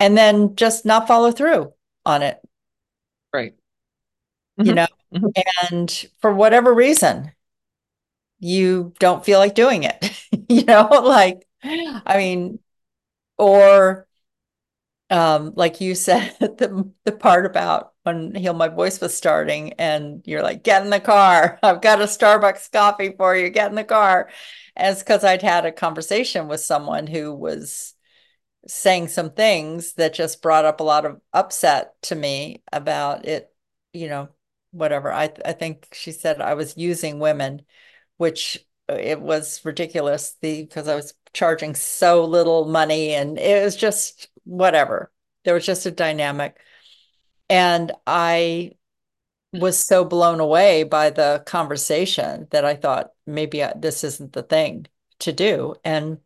and 0.00 0.16
then 0.16 0.56
just 0.56 0.84
not 0.84 1.08
follow 1.08 1.30
through 1.30 1.72
on 2.04 2.22
it. 2.22 2.40
Right. 3.32 3.54
Mm-hmm. 4.58 4.68
You 4.68 4.74
know, 4.74 4.86
mm-hmm. 5.14 5.72
and 5.72 6.06
for 6.20 6.32
whatever 6.32 6.72
reason, 6.72 7.32
you 8.38 8.94
don't 8.98 9.24
feel 9.24 9.38
like 9.38 9.54
doing 9.54 9.84
it. 9.84 10.12
you 10.48 10.64
know, 10.64 10.88
like, 11.04 11.46
I 11.62 12.16
mean, 12.16 12.58
or 13.38 14.06
um, 15.10 15.52
like 15.56 15.80
you 15.80 15.94
said, 15.94 16.36
the 16.40 16.90
the 17.04 17.12
part 17.12 17.46
about 17.46 17.92
when 18.02 18.34
Heal 18.34 18.54
My 18.54 18.68
Voice 18.68 19.00
was 19.00 19.16
starting, 19.16 19.74
and 19.74 20.22
you're 20.26 20.42
like, 20.42 20.62
get 20.62 20.82
in 20.82 20.90
the 20.90 21.00
car. 21.00 21.58
I've 21.62 21.80
got 21.80 22.00
a 22.00 22.04
Starbucks 22.04 22.70
coffee 22.72 23.14
for 23.16 23.36
you. 23.36 23.50
Get 23.50 23.70
in 23.70 23.76
the 23.76 23.84
car. 23.84 24.30
As 24.76 25.00
because 25.00 25.24
I'd 25.24 25.42
had 25.42 25.64
a 25.64 25.72
conversation 25.72 26.48
with 26.48 26.60
someone 26.60 27.06
who 27.06 27.34
was 27.34 27.94
saying 28.66 29.08
some 29.08 29.30
things 29.32 29.94
that 29.94 30.14
just 30.14 30.42
brought 30.42 30.64
up 30.64 30.80
a 30.80 30.84
lot 30.84 31.04
of 31.06 31.20
upset 31.32 32.00
to 32.02 32.14
me 32.14 32.62
about 32.72 33.26
it, 33.26 33.52
you 33.92 34.08
know, 34.08 34.28
whatever. 34.72 35.12
I 35.12 35.30
I 35.44 35.52
think 35.52 35.88
she 35.92 36.12
said 36.12 36.40
I 36.40 36.54
was 36.54 36.76
using 36.76 37.18
women, 37.20 37.62
which 38.18 38.64
uh, 38.90 38.94
it 38.94 39.20
was 39.20 39.64
ridiculous 39.64 40.36
the 40.40 40.62
because 40.62 40.88
I 40.88 40.94
was 40.96 41.14
charging 41.32 41.74
so 41.74 42.24
little 42.24 42.66
money 42.66 43.14
and 43.14 43.38
it 43.38 43.64
was 43.64 43.76
just 43.76 44.28
whatever. 44.44 45.12
There 45.44 45.54
was 45.54 45.66
just 45.66 45.86
a 45.86 45.90
dynamic. 45.90 46.58
And 47.48 47.92
I 48.06 48.72
was 49.52 49.78
so 49.78 50.04
blown 50.04 50.40
away 50.40 50.84
by 50.84 51.10
the 51.10 51.42
conversation 51.46 52.48
that 52.50 52.64
I 52.64 52.76
thought 52.76 53.12
maybe 53.26 53.62
I, 53.64 53.74
this 53.76 54.04
isn't 54.04 54.32
the 54.32 54.42
thing 54.42 54.86
to 55.20 55.32
do. 55.32 55.76
And 55.84 56.18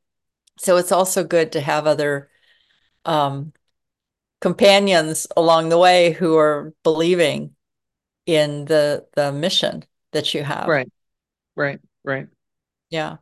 so 0.59 0.76
it's 0.76 0.92
also 0.92 1.25
good 1.25 1.52
to 1.52 1.61
have 1.61 1.87
other 1.87 2.29
um, 3.04 3.52
companions 4.40 5.26
along 5.37 5.69
the 5.69 5.78
way 5.78 6.12
who 6.12 6.37
are 6.37 6.75
believing 6.85 7.54
in 8.26 8.64
the 8.66 9.07
the 9.14 9.33
mission 9.33 9.85
that 10.12 10.35
you 10.35 10.42
have. 10.42 10.69
Right. 10.69 10.90
Right. 11.57 11.80
Right. 12.04 12.28
Yeah. 12.90 13.19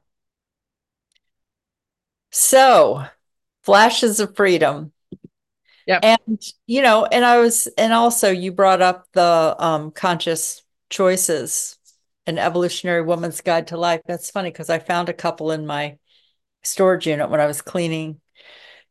So, 2.31 3.05
flashes 3.63 4.21
of 4.21 4.37
freedom. 4.37 4.93
Yeah. 5.87 6.01
And 6.03 6.43
you 6.67 6.83
know, 6.83 7.07
and 7.07 7.25
I 7.25 7.39
was 7.39 7.67
and 7.79 7.93
also 7.93 8.31
you 8.31 8.53
brought 8.53 8.83
up 8.83 9.07
the 9.13 9.57
um 9.59 9.91
conscious 9.91 10.63
choices 10.91 11.77
an 12.27 12.39
evolutionary 12.39 13.03
woman's 13.03 13.41
guide 13.41 13.69
to 13.69 13.79
life. 13.79 14.03
That's 14.07 14.31
funny 14.31 14.51
because 14.51 14.69
I 14.69 14.79
found 14.81 15.09
a 15.09 15.15
couple 15.15 15.51
in 15.51 15.67
my 15.67 15.97
storage 16.63 17.07
unit 17.07 17.31
when 17.31 17.41
I 17.41 17.47
was 17.47 17.63
cleaning 17.63 18.21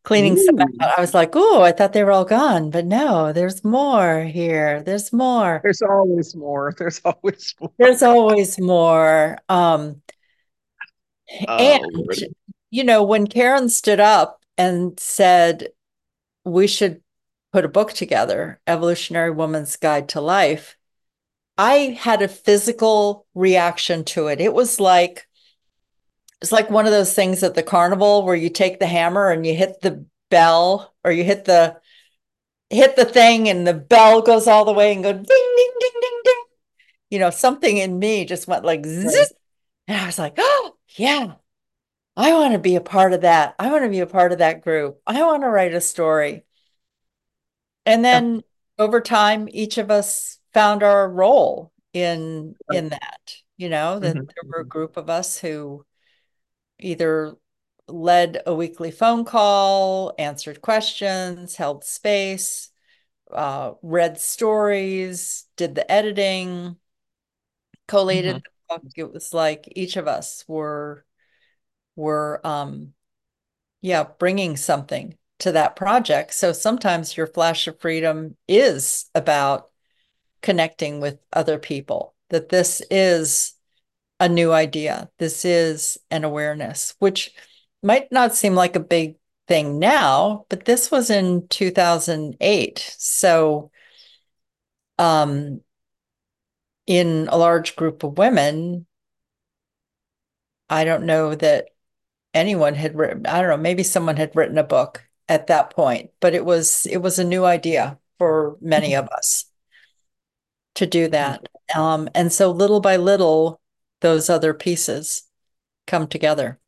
cleaning 0.07 0.37
some 0.37 0.57
I 0.79 1.01
was 1.01 1.13
like, 1.13 1.32
oh, 1.34 1.62
I 1.62 1.73
thought 1.73 1.91
they 1.91 2.01
were 2.01 2.13
all 2.13 2.23
gone, 2.23 2.69
but 2.69 2.86
no, 2.86 3.34
there's 3.34 3.62
more 3.65 4.23
here. 4.23 4.82
There's 4.82 5.12
more. 5.12 5.60
There's 5.62 5.82
always 5.82 6.34
more. 6.34 6.73
There's 6.77 7.01
always 7.03 7.53
more. 7.60 7.71
There's 7.77 8.01
always 8.01 8.58
more. 8.58 9.38
Um, 9.49 10.01
oh, 11.49 11.58
and 11.58 12.34
you 12.69 12.86
know, 12.86 13.03
when 13.03 13.27
Karen 13.27 13.67
stood 13.67 13.99
up 13.99 14.45
and 14.58 14.97
said 14.97 15.67
we 16.45 16.67
should 16.67 17.01
put 17.51 17.65
a 17.65 17.69
book 17.69 17.91
together, 17.91 18.62
Evolutionary 18.65 19.32
Woman's 19.32 19.75
Guide 19.75 20.08
to 20.10 20.21
Life, 20.21 20.77
I 21.58 21.97
had 21.99 22.21
a 22.21 22.29
physical 22.29 23.25
reaction 23.36 24.05
to 24.05 24.27
it. 24.27 24.39
It 24.39 24.53
was 24.53 24.79
like 24.79 25.26
it's 26.41 26.52
like 26.52 26.69
one 26.69 26.86
of 26.86 26.91
those 26.91 27.13
things 27.13 27.43
at 27.43 27.56
the 27.56 27.63
carnival 27.63 28.23
where 28.23 28.36
you 28.36 28.50
take 28.50 28.80
the 28.80 28.86
hammer 28.86 29.32
and 29.32 29.45
you 29.45 29.56
hit 29.56 29.82
the 29.82 30.06
bell 30.30 30.93
or 31.04 31.12
you 31.12 31.23
hit 31.23 31.45
the 31.45 31.78
hit 32.69 32.95
the 32.95 33.06
thing 33.06 33.50
and 33.50 33.65
the 33.65 33.73
bell 33.73 34.21
goes 34.21 34.47
all 34.47 34.65
the 34.65 34.73
way 34.73 34.93
and 34.93 35.04
go 35.04 35.12
ding 35.12 35.23
ding 35.23 35.71
ding 35.80 35.91
ding 36.02 36.21
ding. 36.23 36.43
You 37.10 37.19
know, 37.19 37.30
something 37.30 37.78
in 37.78 37.97
me 37.97 38.26
just 38.26 38.47
went 38.47 38.65
like 38.65 38.86
zzz, 38.86 39.34
and 39.88 39.97
I 39.97 40.06
was 40.06 40.19
like, 40.19 40.36
oh 40.38 40.76
yeah, 40.95 41.36
I 42.15 42.34
want 42.34 42.54
to 42.54 42.60
be 42.60 42.76
a 42.76 42.82
part 42.82 43.13
of 43.13 43.21
that. 43.21 43.56
I 43.58 43.71
want 43.71 43.84
to 43.86 43.89
be 43.89 44.02
a 44.02 44.08
part 44.08 44.32
of 44.32 44.39
that 44.39 44.62
group. 44.62 45.02
I 45.08 45.23
want 45.23 45.43
to 45.43 45.50
write 45.50 45.73
a 45.73 45.82
story. 45.82 46.43
And 47.86 48.04
then 48.04 48.36
yeah. 48.36 48.41
over 48.80 49.02
time, 49.02 49.47
each 49.50 49.78
of 49.78 49.89
us 49.89 50.39
found 50.54 50.84
our 50.84 51.10
role 51.10 51.71
in 51.93 52.56
in 52.71 52.89
that. 52.89 53.36
You 53.56 53.69
know, 53.69 53.97
that 53.97 54.15
mm-hmm. 54.15 54.26
there 54.26 54.50
were 54.50 54.62
a 54.62 54.67
group 54.67 54.97
of 54.97 55.10
us 55.10 55.39
who 55.39 55.84
either 56.79 57.35
led 57.87 58.41
a 58.45 58.53
weekly 58.53 58.91
phone 58.91 59.25
call, 59.25 60.13
answered 60.17 60.61
questions, 60.61 61.55
held 61.55 61.83
space, 61.83 62.69
uh, 63.31 63.73
read 63.81 64.19
stories, 64.19 65.45
did 65.55 65.75
the 65.75 65.89
editing, 65.91 66.75
collated 67.87 68.37
mm-hmm. 68.37 68.77
the 68.77 68.79
book. 68.81 68.91
It 68.95 69.13
was 69.13 69.33
like 69.33 69.71
each 69.75 69.97
of 69.97 70.07
us 70.07 70.43
were 70.47 71.05
were 71.95 72.45
um 72.45 72.93
yeah, 73.81 74.05
bringing 74.19 74.57
something 74.57 75.17
to 75.39 75.51
that 75.53 75.75
project. 75.75 76.33
So 76.33 76.51
sometimes 76.51 77.15
your 77.15 77.27
flash 77.27 77.67
of 77.67 77.79
freedom 77.79 78.35
is 78.47 79.05
about 79.13 79.69
connecting 80.41 80.99
with 80.99 81.19
other 81.31 81.59
people. 81.59 82.15
That 82.29 82.49
this 82.49 82.81
is 82.91 83.53
a 84.19 84.30
new 84.30 84.51
idea. 84.51 85.10
This 85.19 85.45
is 85.45 85.97
an 86.10 86.23
awareness, 86.23 86.95
which 86.99 87.34
might 87.84 88.12
not 88.12 88.36
seem 88.36 88.56
like 88.56 88.75
a 88.75 88.80
big 88.80 89.17
thing 89.47 89.80
now, 89.80 90.45
but 90.49 90.65
this 90.65 90.91
was 90.91 91.10
in 91.10 91.47
2008. 91.47 92.95
So, 92.97 93.71
um, 94.97 95.62
in 96.86 97.27
a 97.32 97.38
large 97.38 97.75
group 97.75 98.03
of 98.03 98.17
women, 98.17 98.88
I 100.69 100.84
don't 100.86 101.06
know 101.06 101.36
that 101.36 101.67
anyone 102.34 102.75
had 102.75 102.95
written, 102.95 103.25
I 103.25 103.41
don't 103.41 103.49
know, 103.49 103.58
maybe 103.58 103.84
someone 103.84 104.17
had 104.17 104.36
written 104.36 104.58
a 104.58 104.63
book 104.63 105.03
at 105.30 105.47
that 105.47 105.71
point, 105.71 106.12
but 106.19 106.34
it 106.34 106.45
was 106.45 106.86
it 106.86 106.97
was 106.97 107.19
a 107.19 107.23
new 107.23 107.45
idea 107.45 107.99
for 108.17 108.58
many 108.62 108.95
of 108.95 109.08
us 109.10 109.45
to 110.75 110.86
do 110.86 111.08
that. 111.10 111.47
Um, 111.75 112.10
and 112.15 112.32
so 112.32 112.51
little 112.51 112.80
by 112.80 112.97
little, 112.97 113.60
those 114.01 114.29
other 114.29 114.53
pieces 114.53 115.23
come 115.88 116.07
together. 116.07 116.60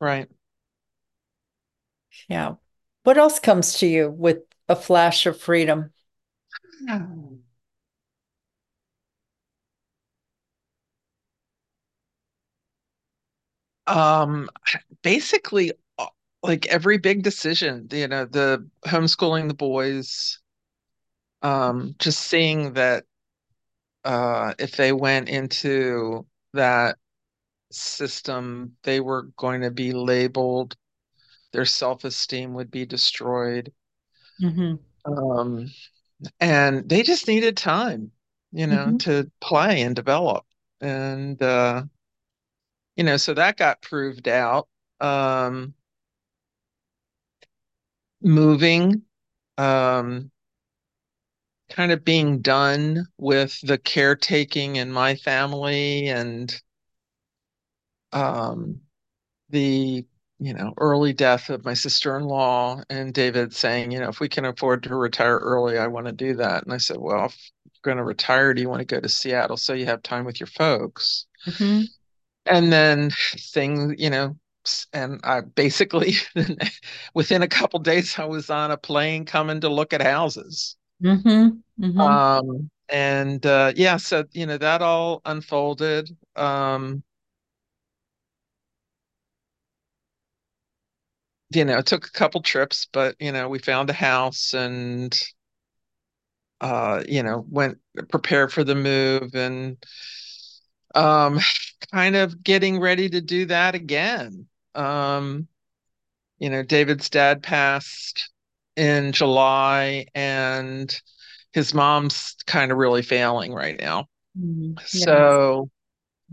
Right. 0.00 0.28
Yeah. 2.28 2.54
What 3.04 3.18
else 3.18 3.38
comes 3.38 3.78
to 3.78 3.86
you 3.86 4.10
with 4.10 4.38
a 4.68 4.76
flash 4.76 5.26
of 5.26 5.40
freedom? 5.40 5.92
Um, 13.86 14.50
basically, 15.02 15.72
uh, 15.98 16.06
like 16.42 16.66
every 16.66 16.98
big 16.98 17.22
decision, 17.22 17.88
you 17.90 18.08
know, 18.08 18.26
the 18.26 18.68
homeschooling 18.86 19.48
the 19.48 19.54
boys, 19.54 20.40
um, 21.42 21.94
just 21.98 22.20
seeing 22.20 22.74
that 22.74 23.04
uh, 24.04 24.54
if 24.58 24.76
they 24.76 24.92
went 24.92 25.28
into 25.28 26.26
that 26.54 26.98
system, 27.70 28.76
they 28.82 29.00
were 29.00 29.30
going 29.36 29.62
to 29.62 29.70
be 29.70 29.92
labeled, 29.92 30.76
their 31.52 31.64
self 31.64 32.04
esteem 32.04 32.54
would 32.54 32.70
be 32.70 32.86
destroyed. 32.86 33.72
Mm-hmm. 34.42 35.12
Um, 35.12 35.70
and 36.40 36.88
they 36.88 37.02
just 37.02 37.28
needed 37.28 37.56
time, 37.56 38.10
you 38.52 38.66
know, 38.66 38.86
mm-hmm. 38.86 38.96
to 38.98 39.30
play 39.40 39.82
and 39.82 39.94
develop. 39.94 40.44
And, 40.80 41.40
uh, 41.42 41.84
you 42.96 43.04
know, 43.04 43.16
so 43.16 43.34
that 43.34 43.56
got 43.56 43.82
proved 43.82 44.28
out. 44.28 44.68
Um, 45.00 45.74
moving, 48.20 49.02
um, 49.56 50.30
kind 51.68 51.92
of 51.92 52.04
being 52.04 52.40
done 52.40 53.06
with 53.18 53.60
the 53.62 53.78
caretaking 53.78 54.76
in 54.76 54.90
my 54.90 55.14
family 55.14 56.08
and 56.08 56.60
um, 58.12 58.80
the 59.50 60.06
you 60.40 60.54
know 60.54 60.72
early 60.78 61.12
death 61.12 61.50
of 61.50 61.64
my 61.64 61.74
sister-in-law 61.74 62.82
and 62.90 63.12
David 63.12 63.54
saying, 63.54 63.90
you 63.90 64.00
know, 64.00 64.08
if 64.08 64.20
we 64.20 64.28
can 64.28 64.44
afford 64.44 64.82
to 64.84 64.94
retire 64.94 65.38
early, 65.38 65.78
I 65.78 65.88
want 65.88 66.06
to 66.06 66.12
do 66.12 66.34
that. 66.36 66.64
And 66.64 66.72
I 66.72 66.78
said, 66.78 66.98
well, 66.98 67.26
if 67.26 67.50
you're 67.64 67.94
going 67.94 67.96
to 67.98 68.04
retire, 68.04 68.54
do 68.54 68.62
you 68.62 68.68
want 68.68 68.80
to 68.80 68.86
go 68.86 69.00
to 69.00 69.08
Seattle 69.08 69.56
so 69.56 69.72
you 69.72 69.86
have 69.86 70.02
time 70.02 70.24
with 70.24 70.40
your 70.40 70.46
folks? 70.46 71.26
Mm-hmm. 71.46 71.82
And 72.46 72.72
then 72.72 73.10
things, 73.36 73.94
you 73.98 74.10
know, 74.10 74.36
and 74.92 75.20
I 75.24 75.40
basically 75.40 76.14
within 77.14 77.42
a 77.42 77.48
couple 77.48 77.80
days 77.80 78.18
I 78.18 78.24
was 78.24 78.50
on 78.50 78.70
a 78.70 78.76
plane 78.76 79.24
coming 79.24 79.60
to 79.60 79.68
look 79.68 79.92
at 79.92 80.02
houses. 80.02 80.76
Mm-hmm. 81.02 81.48
Mm-hmm. 81.84 82.00
Um, 82.00 82.70
and 82.88 83.44
uh, 83.44 83.72
yeah, 83.76 83.96
so 83.96 84.24
you 84.32 84.46
know 84.46 84.58
that 84.58 84.82
all 84.82 85.20
unfolded. 85.24 86.16
Um, 86.36 87.02
you 91.50 91.64
know, 91.64 91.78
it 91.78 91.86
took 91.86 92.06
a 92.06 92.10
couple 92.10 92.42
trips, 92.42 92.86
but 92.92 93.16
you 93.20 93.32
know, 93.32 93.48
we 93.48 93.58
found 93.58 93.90
a 93.90 93.94
house 93.94 94.54
and 94.54 95.18
uh, 96.60 97.02
you 97.08 97.22
know, 97.22 97.44
went 97.50 97.78
prepared 98.10 98.52
for 98.52 98.64
the 98.64 98.74
move 98.74 99.34
and 99.34 99.76
um 100.94 101.38
kind 101.92 102.16
of 102.16 102.42
getting 102.42 102.80
ready 102.80 103.08
to 103.08 103.20
do 103.20 103.46
that 103.46 103.74
again. 103.74 104.46
Um, 104.74 105.48
you 106.38 106.50
know, 106.50 106.62
David's 106.62 107.10
dad 107.10 107.42
passed 107.42 108.30
in 108.78 109.12
July 109.12 110.06
and 110.14 111.00
his 111.52 111.74
mom's 111.74 112.36
kind 112.46 112.70
of 112.70 112.78
really 112.78 113.02
failing 113.02 113.52
right 113.52 113.78
now. 113.80 114.06
Mm-hmm. 114.38 114.74
So 114.86 115.70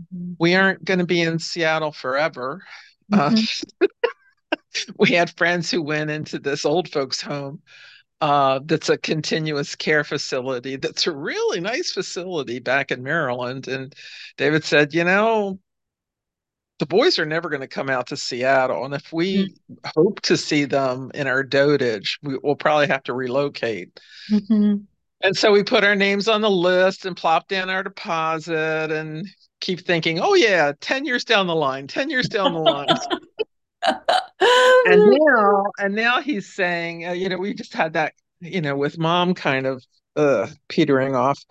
mm-hmm. 0.00 0.32
we 0.38 0.54
aren't 0.54 0.84
going 0.84 1.00
to 1.00 1.06
be 1.06 1.22
in 1.22 1.38
Seattle 1.40 1.92
forever. 1.92 2.62
Uh, 3.12 3.30
mm-hmm. 3.30 3.84
Uh, 3.84 4.56
we 4.98 5.10
had 5.10 5.36
friends 5.36 5.70
who 5.70 5.82
went 5.82 6.10
into 6.10 6.38
this 6.38 6.64
old 6.64 6.88
folks 6.88 7.20
home 7.20 7.60
uh, 8.20 8.60
that's 8.64 8.88
a 8.88 8.96
continuous 8.96 9.74
care 9.74 10.04
facility 10.04 10.76
that's 10.76 11.06
a 11.06 11.12
really 11.12 11.60
nice 11.60 11.92
facility 11.92 12.60
back 12.60 12.90
in 12.90 13.02
Maryland. 13.02 13.68
And 13.68 13.94
David 14.38 14.64
said, 14.64 14.94
you 14.94 15.04
know, 15.04 15.58
the 16.78 16.86
boys 16.86 17.18
are 17.18 17.26
never 17.26 17.48
going 17.48 17.60
to 17.62 17.68
come 17.68 17.88
out 17.88 18.08
to 18.08 18.16
Seattle. 18.16 18.84
And 18.84 18.94
if 18.94 19.12
we 19.12 19.46
mm-hmm. 19.46 19.74
hope 19.94 20.20
to 20.22 20.36
see 20.36 20.64
them 20.64 21.10
in 21.14 21.26
our 21.26 21.42
dotage, 21.42 22.18
we, 22.22 22.38
will 22.38 22.56
probably 22.56 22.86
have 22.88 23.02
to 23.04 23.14
relocate. 23.14 23.98
Mm-hmm. 24.30 24.76
And 25.22 25.36
so 25.36 25.50
we 25.50 25.62
put 25.62 25.84
our 25.84 25.96
names 25.96 26.28
on 26.28 26.42
the 26.42 26.50
list 26.50 27.06
and 27.06 27.16
plop 27.16 27.48
down 27.48 27.70
our 27.70 27.82
deposit 27.82 28.90
and 28.90 29.26
keep 29.60 29.80
thinking, 29.80 30.20
oh, 30.20 30.34
yeah, 30.34 30.72
10 30.80 31.06
years 31.06 31.24
down 31.24 31.46
the 31.46 31.54
line, 31.54 31.86
10 31.86 32.10
years 32.10 32.28
down 32.28 32.52
the 32.52 32.60
line. 32.60 32.88
and 34.86 35.16
now, 35.18 35.64
and 35.78 35.94
now 35.94 36.20
he's 36.20 36.52
saying, 36.52 37.06
uh, 37.06 37.12
you 37.12 37.30
know, 37.30 37.38
we 37.38 37.54
just 37.54 37.72
had 37.72 37.94
that, 37.94 38.12
you 38.40 38.60
know, 38.60 38.76
with 38.76 38.98
mom 38.98 39.32
kind 39.32 39.66
of 39.66 39.82
uh, 40.16 40.46
petering 40.68 41.14
off. 41.14 41.42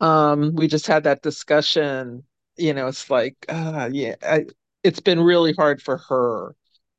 Um, 0.00 0.54
we 0.54 0.68
just 0.68 0.86
had 0.86 1.04
that 1.04 1.22
discussion 1.22 2.24
you 2.60 2.74
know, 2.74 2.88
it's 2.88 3.10
like, 3.10 3.36
uh, 3.48 3.88
yeah, 3.92 4.14
I, 4.22 4.46
it's 4.82 5.00
been 5.00 5.20
really 5.20 5.52
hard 5.52 5.82
for 5.82 5.98
her 6.08 6.54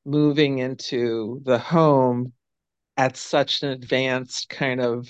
moving 0.06 0.60
into 0.60 1.42
the 1.44 1.60
home 1.60 2.34
at 2.98 3.18
such 3.18 3.64
an 3.64 3.70
advanced 3.70 4.50
kind 4.50 4.82
of 4.82 5.08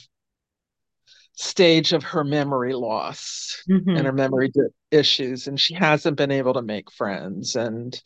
stage 1.34 1.94
of 1.94 2.04
her 2.04 2.24
memory 2.24 2.74
loss 2.74 3.64
mm-hmm. 3.70 3.90
and 3.90 4.06
her 4.06 4.14
memory 4.14 4.52
issues 4.92 5.48
and 5.48 5.60
she 5.60 5.74
hasn't 5.74 6.18
been 6.18 6.32
able 6.32 6.54
to 6.54 6.62
make 6.62 6.92
friends 6.92 7.56
and 7.56 8.02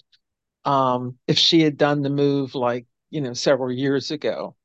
um, 0.63 1.17
if 1.27 1.37
she 1.37 1.61
had 1.61 1.77
done 1.77 2.01
the 2.01 2.09
move 2.09 2.55
like 2.55 2.85
you 3.09 3.21
know 3.21 3.33
several 3.33 3.71
years 3.71 4.11
ago 4.11 4.55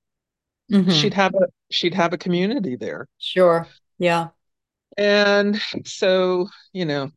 mm-hmm. 0.71 0.90
she'd 0.90 1.14
have 1.14 1.35
a 1.35 1.47
she'd 1.71 1.95
have 1.95 2.12
a 2.12 2.19
community 2.19 2.77
there 2.77 3.09
sure 3.19 3.66
yeah 3.99 4.29
and 4.97 5.61
so 5.85 6.47
you 6.73 6.85
know 6.85 7.11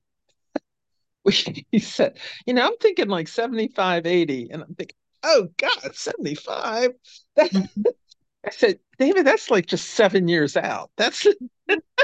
he 1.72 1.80
said, 1.80 2.18
you 2.46 2.54
know, 2.54 2.66
I'm 2.66 2.78
thinking 2.78 3.08
like 3.08 3.28
75, 3.28 4.06
80. 4.06 4.50
And 4.52 4.64
I'm 4.64 4.76
thinking, 4.76 4.98
oh 5.24 5.48
God, 5.58 5.96
75. 5.96 6.92
Mm-hmm. 7.38 7.82
I 8.46 8.50
said, 8.50 8.80
David, 9.00 9.26
that's 9.26 9.50
like 9.50 9.66
just 9.66 9.92
seven 9.92 10.28
years 10.28 10.58
out. 10.58 10.92
That's 10.98 11.26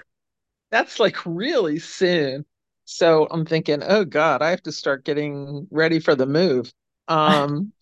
that's 0.71 0.99
like 0.99 1.17
really 1.25 1.79
soon. 1.79 2.45
So 2.85 3.27
I'm 3.29 3.45
thinking, 3.45 3.83
oh 3.85 4.05
God, 4.05 4.41
I 4.41 4.49
have 4.51 4.63
to 4.63 4.71
start 4.71 5.03
getting 5.03 5.67
ready 5.69 5.99
for 5.99 6.15
the 6.15 6.25
move. 6.25 6.71
Um 7.07 7.73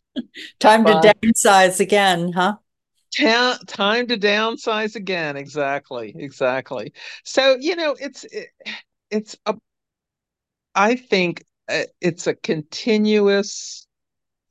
time 0.60 0.86
to 0.86 0.94
downsize 0.94 1.80
again, 1.80 2.32
huh? 2.34 2.56
Ta- 3.16 3.60
time 3.68 4.08
to 4.08 4.18
downsize 4.18 4.96
again. 4.96 5.38
Exactly. 5.38 6.14
Exactly. 6.18 6.94
So, 7.24 7.58
you 7.60 7.76
know, 7.76 7.96
it's 8.00 8.24
it, 8.26 8.50
it's 9.10 9.36
a 9.46 9.56
I 10.78 10.96
think 10.96 11.44
uh, 11.68 11.84
it's 12.00 12.28
a 12.28 12.36
continuous 12.36 13.88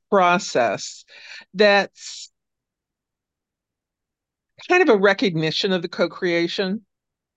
process 0.09 1.05
that's 1.53 2.29
kind 4.67 4.83
of 4.83 4.89
a 4.89 4.97
recognition 4.97 5.71
of 5.71 5.81
the 5.81 5.87
co-creation 5.87 6.85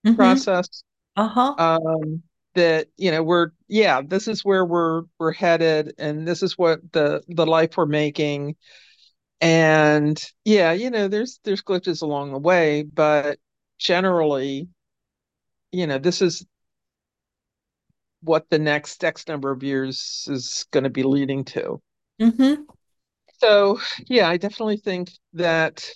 mm-hmm. 0.07 0.17
process. 0.17 0.83
Uh-huh. 1.17 1.55
Um, 1.57 2.23
that 2.55 2.89
you 2.97 3.13
know 3.13 3.23
we're 3.23 3.51
yeah 3.69 4.03
this 4.05 4.27
is 4.27 4.45
where 4.45 4.65
we're 4.65 5.03
we're 5.21 5.33
headed 5.33 5.95
and 5.99 6.27
this 6.27 6.43
is 6.43 6.59
what 6.59 6.81
the 6.93 7.23
the 7.29 7.47
life 7.47 7.77
we're 7.77 7.87
making 7.87 8.57
and 9.41 10.21
yeah 10.45 10.73
you 10.73 10.91
know 10.91 11.07
there's 11.07 11.39
there's 11.45 11.63
glitches 11.63 12.03
along 12.03 12.33
the 12.33 12.39
way 12.39 12.83
but 12.83 13.39
generally 13.79 14.69
you 15.71 15.87
know 15.87 15.99
this 15.99 16.21
is 16.21 16.45
what 18.23 18.49
the 18.51 18.59
next 18.59 19.03
X 19.05 19.27
number 19.29 19.51
of 19.51 19.63
years 19.63 20.27
is 20.31 20.67
going 20.71 20.85
to 20.85 20.91
be 20.91 21.03
leading 21.03 21.45
to. 21.45 21.81
Mm-hmm. 22.21 22.63
So, 23.39 23.81
yeah, 24.07 24.29
I 24.29 24.37
definitely 24.37 24.77
think 24.77 25.11
that 25.33 25.89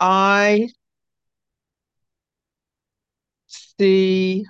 I 0.00 0.70
see 3.46 4.46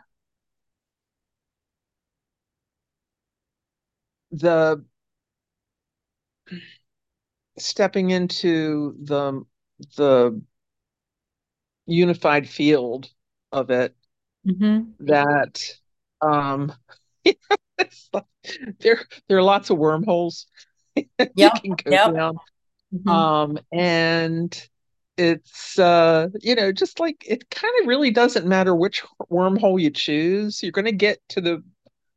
the 4.30 4.84
stepping 7.58 8.10
into 8.10 8.96
the 9.00 9.44
the 9.96 10.40
unified 11.86 12.48
field 12.48 13.10
of 13.52 13.70
it 13.70 13.94
mm-hmm. 14.46 14.90
that 15.06 15.60
um, 16.20 16.72
there 18.80 19.00
there 19.28 19.38
are 19.38 19.42
lots 19.42 19.70
of 19.70 19.78
wormholes 19.78 20.46
yep. 21.18 21.36
you 21.36 21.50
can 21.60 21.70
go 21.72 21.90
yep. 21.90 22.14
down. 22.14 22.36
Mm-hmm. 22.94 23.08
Um, 23.08 23.58
and 23.72 24.68
it's 25.16 25.78
uh, 25.78 26.28
you 26.40 26.54
know, 26.54 26.72
just 26.72 27.00
like 27.00 27.24
it 27.26 27.48
kind 27.50 27.72
of 27.80 27.88
really 27.88 28.10
doesn't 28.10 28.46
matter 28.46 28.74
which 28.74 29.02
wormhole 29.30 29.80
you 29.80 29.90
choose, 29.90 30.62
you're 30.62 30.72
going 30.72 30.84
to 30.86 30.92
get 30.92 31.18
to 31.30 31.40
the 31.40 31.62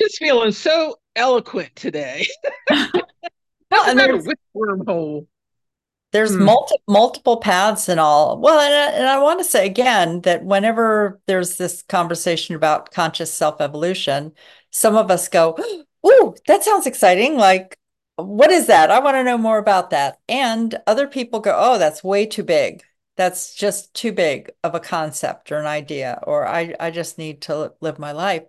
Just 0.00 0.18
feeling 0.18 0.52
so 0.52 0.96
eloquent 1.14 1.74
today. 1.76 2.26
no, 2.70 2.86
and 3.86 3.96
matter 3.96 4.16
which 4.18 4.38
wormhole 4.54 5.26
there's 6.16 6.32
mm. 6.32 6.46
multi- 6.46 6.76
multiple 6.88 7.36
paths 7.36 7.90
and 7.90 8.00
all. 8.00 8.40
Well, 8.40 8.58
and 8.58 8.74
I, 8.74 8.96
and 8.96 9.06
I 9.06 9.18
want 9.18 9.38
to 9.38 9.44
say 9.44 9.66
again 9.66 10.22
that 10.22 10.46
whenever 10.46 11.20
there's 11.26 11.58
this 11.58 11.82
conversation 11.82 12.54
about 12.54 12.90
conscious 12.90 13.30
self 13.30 13.60
evolution, 13.60 14.32
some 14.70 14.96
of 14.96 15.10
us 15.10 15.28
go, 15.28 15.58
"Ooh, 16.06 16.34
that 16.46 16.64
sounds 16.64 16.86
exciting! 16.86 17.36
Like, 17.36 17.78
what 18.16 18.50
is 18.50 18.66
that? 18.68 18.90
I 18.90 18.98
want 19.00 19.16
to 19.16 19.24
know 19.24 19.36
more 19.36 19.58
about 19.58 19.90
that." 19.90 20.18
And 20.26 20.74
other 20.86 21.06
people 21.06 21.40
go, 21.40 21.54
"Oh, 21.54 21.76
that's 21.76 22.02
way 22.02 22.24
too 22.24 22.44
big. 22.44 22.82
That's 23.18 23.54
just 23.54 23.92
too 23.92 24.12
big 24.12 24.50
of 24.64 24.74
a 24.74 24.80
concept 24.80 25.52
or 25.52 25.58
an 25.58 25.66
idea, 25.66 26.18
or 26.22 26.48
I 26.48 26.74
I 26.80 26.92
just 26.92 27.18
need 27.18 27.42
to 27.42 27.74
live 27.82 27.98
my 27.98 28.12
life." 28.12 28.44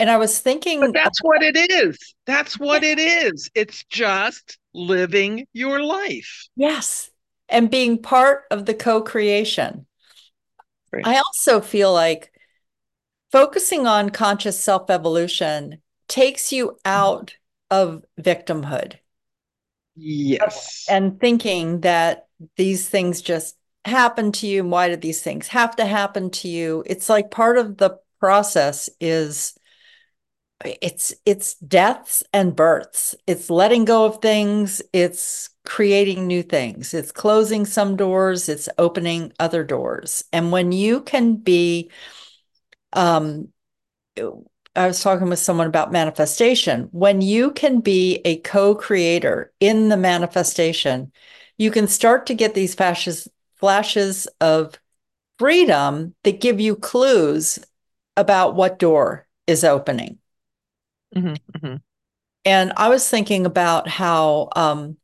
And 0.00 0.10
I 0.10 0.16
was 0.16 0.40
thinking, 0.40 0.80
but 0.80 0.92
that's 0.92 1.22
what 1.22 1.40
it 1.40 1.56
is. 1.70 2.14
That's 2.26 2.58
what 2.58 2.82
it 2.82 2.98
is. 2.98 3.48
It's 3.54 3.84
just 3.84 4.58
living 4.74 5.46
your 5.52 5.82
life. 5.82 6.48
Yes. 6.56 7.10
And 7.48 7.70
being 7.70 8.02
part 8.02 8.44
of 8.50 8.66
the 8.66 8.74
co 8.74 9.02
creation. 9.02 9.86
Right. 10.92 11.06
I 11.06 11.18
also 11.18 11.60
feel 11.60 11.92
like 11.92 12.32
focusing 13.32 13.86
on 13.86 14.10
conscious 14.10 14.58
self 14.58 14.90
evolution 14.90 15.82
takes 16.08 16.52
you 16.52 16.78
out 16.84 17.36
of 17.70 18.04
victimhood. 18.20 18.94
Yes. 19.96 20.86
And 20.88 21.20
thinking 21.20 21.80
that 21.80 22.26
these 22.56 22.88
things 22.88 23.22
just 23.22 23.56
happen 23.84 24.32
to 24.32 24.46
you. 24.46 24.64
Why 24.64 24.88
did 24.88 25.00
these 25.00 25.22
things 25.22 25.48
have 25.48 25.76
to 25.76 25.84
happen 25.84 26.30
to 26.30 26.48
you? 26.48 26.82
It's 26.86 27.08
like 27.08 27.30
part 27.30 27.58
of 27.58 27.76
the 27.76 27.98
process 28.18 28.88
is 29.00 29.54
it's 30.64 31.14
it's 31.26 31.54
deaths 31.56 32.22
and 32.32 32.54
births. 32.56 33.14
It's 33.26 33.50
letting 33.50 33.84
go 33.84 34.04
of 34.06 34.20
things. 34.20 34.82
It's 34.92 35.50
creating 35.64 36.26
new 36.26 36.42
things. 36.42 36.94
It's 36.94 37.12
closing 37.12 37.64
some 37.64 37.96
doors. 37.96 38.48
It's 38.48 38.68
opening 38.78 39.32
other 39.38 39.64
doors. 39.64 40.24
And 40.32 40.52
when 40.52 40.72
you 40.72 41.00
can 41.02 41.36
be 41.36 41.90
um 42.92 43.48
i 44.76 44.86
was 44.86 45.02
talking 45.02 45.28
with 45.28 45.38
someone 45.38 45.66
about 45.66 45.92
manifestation. 45.92 46.88
When 46.92 47.20
you 47.20 47.50
can 47.50 47.80
be 47.80 48.20
a 48.24 48.38
co-creator 48.38 49.52
in 49.60 49.88
the 49.88 49.96
manifestation 49.96 51.12
you 51.58 51.70
can 51.70 51.88
start 51.88 52.26
to 52.26 52.34
get 52.34 52.54
these 52.54 52.74
flashes 52.74 53.28
flashes 53.56 54.26
of 54.40 54.78
freedom 55.38 56.14
that 56.22 56.40
give 56.40 56.60
you 56.60 56.76
clues 56.76 57.58
about 58.16 58.54
what 58.54 58.78
door 58.78 59.26
is 59.48 59.64
opening 59.64 60.18
Mm-hmm, 61.14 61.66
mm-hmm. 61.66 61.76
And 62.44 62.72
I 62.76 62.88
was 62.88 63.08
thinking 63.08 63.46
about 63.46 63.88
how, 63.88 64.48
um, 64.54 64.96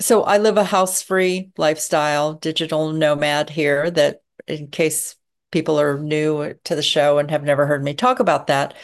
so 0.00 0.22
I 0.22 0.38
live 0.38 0.56
a 0.56 0.64
house 0.64 1.02
free 1.02 1.50
lifestyle, 1.56 2.34
digital 2.34 2.92
nomad 2.92 3.50
here, 3.50 3.90
that 3.90 4.22
in 4.46 4.68
case 4.68 5.16
people 5.50 5.80
are 5.80 5.98
new 5.98 6.54
to 6.64 6.76
the 6.76 6.82
show 6.82 7.18
and 7.18 7.30
have 7.30 7.42
never 7.42 7.66
heard 7.66 7.82
me 7.82 7.94
talk 7.94 8.20
about 8.20 8.46
that, 8.46 8.74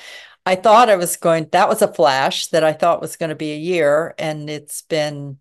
I 0.47 0.57
thought 0.57 0.91
I 0.91 0.97
was 0.97 1.17
going, 1.17 1.49
that 1.53 1.69
was 1.69 1.83
a 1.83 1.93
flash 1.93 2.49
that 2.49 2.65
I 2.65 2.73
thought 2.73 3.01
was 3.01 3.17
going 3.17 3.31
to 3.31 3.37
be 3.37 3.53
a 3.53 3.59
year. 3.59 4.15
And 4.19 4.51
it's 4.51 4.83
been 4.83 5.39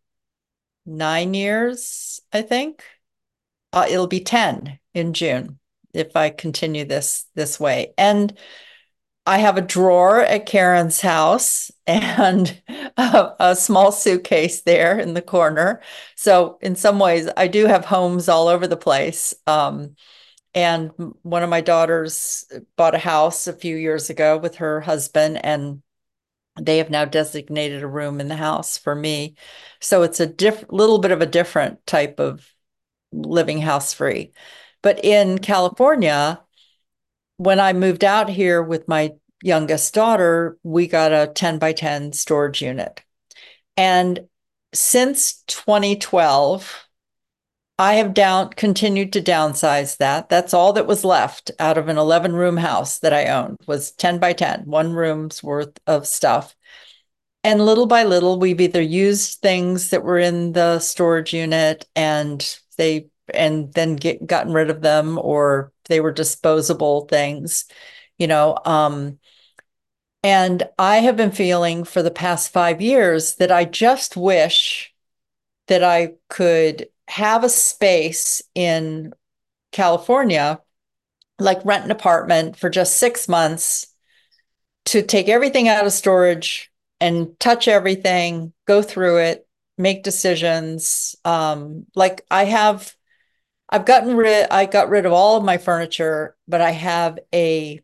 nine 0.86 1.34
years, 1.34 2.22
I 2.32 2.42
think. 2.42 2.84
Uh, 3.72 3.88
it'll 3.90 4.08
be 4.08 4.20
10 4.20 4.80
in 4.94 5.14
June 5.14 5.60
if 5.94 6.16
I 6.16 6.30
continue 6.30 6.86
this 6.86 7.26
this 7.36 7.60
way. 7.60 7.94
And 7.98 8.38
I 9.26 9.38
have 9.38 9.58
a 9.58 9.62
drawer 9.62 10.22
at 10.22 10.46
Karen's 10.46 11.00
house 11.02 11.72
and 11.88 12.62
a, 12.98 13.32
a, 13.40 13.56
small 13.56 13.92
suitcase 13.92 14.62
there 14.62 15.00
in 15.00 15.14
the 15.14 15.22
corner. 15.22 15.82
So, 16.16 16.58
in 16.62 16.76
some 16.76 17.00
ways, 17.00 17.30
I 17.38 17.48
do 17.48 17.66
have 17.66 17.86
homes 17.86 18.30
all 18.30 18.48
over 18.48 18.68
the 18.68 18.78
place. 18.78 19.34
Um, 19.48 19.96
and 20.54 20.92
one 21.24 21.44
of 21.44 21.50
my 21.50 21.62
daughters 21.62 22.46
bought 22.78 22.96
a 22.96 23.00
house 23.00 23.48
a 23.48 23.54
few 23.54 23.76
years 23.76 24.10
ago 24.10 24.38
with 24.38 24.56
her 24.56 24.82
husband, 24.82 25.44
and 25.44 25.82
they 26.62 26.78
have 26.78 26.90
now 26.90 27.06
designated 27.06 27.84
a 27.84 27.88
room 27.88 28.22
in 28.22 28.28
the 28.28 28.36
house 28.36 28.78
for 28.78 28.96
me. 28.96 29.36
So, 29.82 30.04
it's 30.04 30.20
a 30.20 30.28
diff- 30.28 30.66
little 30.70 31.00
bit 31.00 31.12
of 31.12 31.22
a 31.22 31.26
different 31.26 31.86
type 31.86 32.20
of 32.20 32.48
living 33.12 33.62
house 33.62 33.94
free. 33.94 34.34
But 34.82 35.04
in 35.04 35.40
California, 35.40 36.43
when 37.38 37.60
I 37.60 37.74
moved 37.74 38.04
out 38.04 38.30
here 38.30 38.62
with 38.62 38.88
my 38.88 39.12
youngest 39.42 39.94
daughter, 39.94 40.58
we 40.64 40.88
got 40.88 41.12
a 41.12 41.32
10 41.34 41.60
by 41.60 41.74
10 41.74 42.14
storage 42.14 42.62
unit. 42.62 43.04
And 43.76 44.28
since 44.74 45.44
2012, 45.48 46.88
I 47.80 47.96
have 47.96 48.14
down 48.14 48.50
continued 48.52 49.14
to 49.14 49.22
downsize 49.22 49.98
that. 49.98 50.30
That's 50.30 50.54
all 50.54 50.74
that 50.74 50.88
was 50.88 51.04
left 51.04 51.52
out 51.60 51.78
of 51.78 51.90
an 51.90 51.98
11 51.98 52.34
room 52.34 52.58
house 52.58 53.00
that 53.00 53.14
I 53.14 53.28
owned 53.28 53.58
was 53.68 53.92
10 53.92 54.20
by 54.20 54.34
10, 54.34 54.64
one 54.66 54.94
room's 54.94 55.44
worth 55.44 55.80
of 55.88 56.06
stuff. 56.06 56.56
And 57.44 57.66
little 57.66 57.88
by 57.88 58.04
little, 58.04 58.40
we've 58.40 58.62
either 58.62 58.82
used 58.82 59.42
things 59.42 59.90
that 59.90 60.04
were 60.04 60.20
in 60.20 60.54
the 60.54 60.80
storage 60.80 61.34
unit 61.34 61.86
and 61.96 62.58
they 62.78 63.08
and 63.34 63.74
then 63.74 63.96
get 63.96 64.26
gotten 64.26 64.54
rid 64.54 64.70
of 64.70 64.82
them 64.82 65.18
or 65.18 65.72
they 65.86 66.00
were 66.00 66.12
disposable 66.12 67.06
things 67.06 67.66
you 68.18 68.28
know 68.28 68.58
um 68.66 69.18
and 70.24 70.64
i 70.78 70.98
have 70.98 71.18
been 71.18 71.32
feeling 71.32 71.84
for 71.84 72.02
the 72.04 72.12
past 72.12 72.52
5 72.52 72.82
years 72.82 73.36
that 73.36 73.52
i 73.52 73.66
just 73.66 74.18
wish 74.18 74.94
that 75.68 75.84
i 75.84 76.14
could 76.30 76.88
have 77.08 77.44
a 77.44 77.50
space 77.50 78.42
in 78.56 79.14
california 79.72 80.60
like 81.40 81.64
rent 81.66 81.86
an 81.86 81.92
apartment 81.92 82.58
for 82.58 82.70
just 82.70 82.98
6 82.98 83.28
months 83.28 83.88
to 84.86 85.02
take 85.02 85.30
everything 85.30 85.68
out 85.68 85.86
of 85.86 85.94
storage 85.94 86.72
and 87.00 87.38
touch 87.40 87.68
everything 87.68 88.54
go 88.66 88.82
through 88.82 89.18
it 89.18 89.48
make 89.78 90.04
decisions 90.04 91.16
um 91.26 91.86
like 91.96 92.26
i 92.30 92.46
have 92.46 92.94
I've 93.74 93.86
gotten 93.86 94.16
rid 94.16 94.48
I 94.52 94.68
got 94.68 94.90
rid 94.90 95.08
of 95.08 95.14
all 95.14 95.36
of 95.36 95.44
my 95.44 95.58
furniture, 95.58 96.36
but 96.48 96.62
I 96.62 96.70
have 96.70 97.18
a 97.34 97.82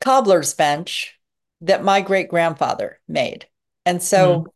cobbler's 0.00 0.54
bench 0.54 1.18
that 1.60 1.84
my 1.84 2.00
great 2.00 2.30
grandfather 2.30 2.98
made. 3.06 3.46
And 3.84 4.02
so 4.02 4.40
mm. 4.40 4.46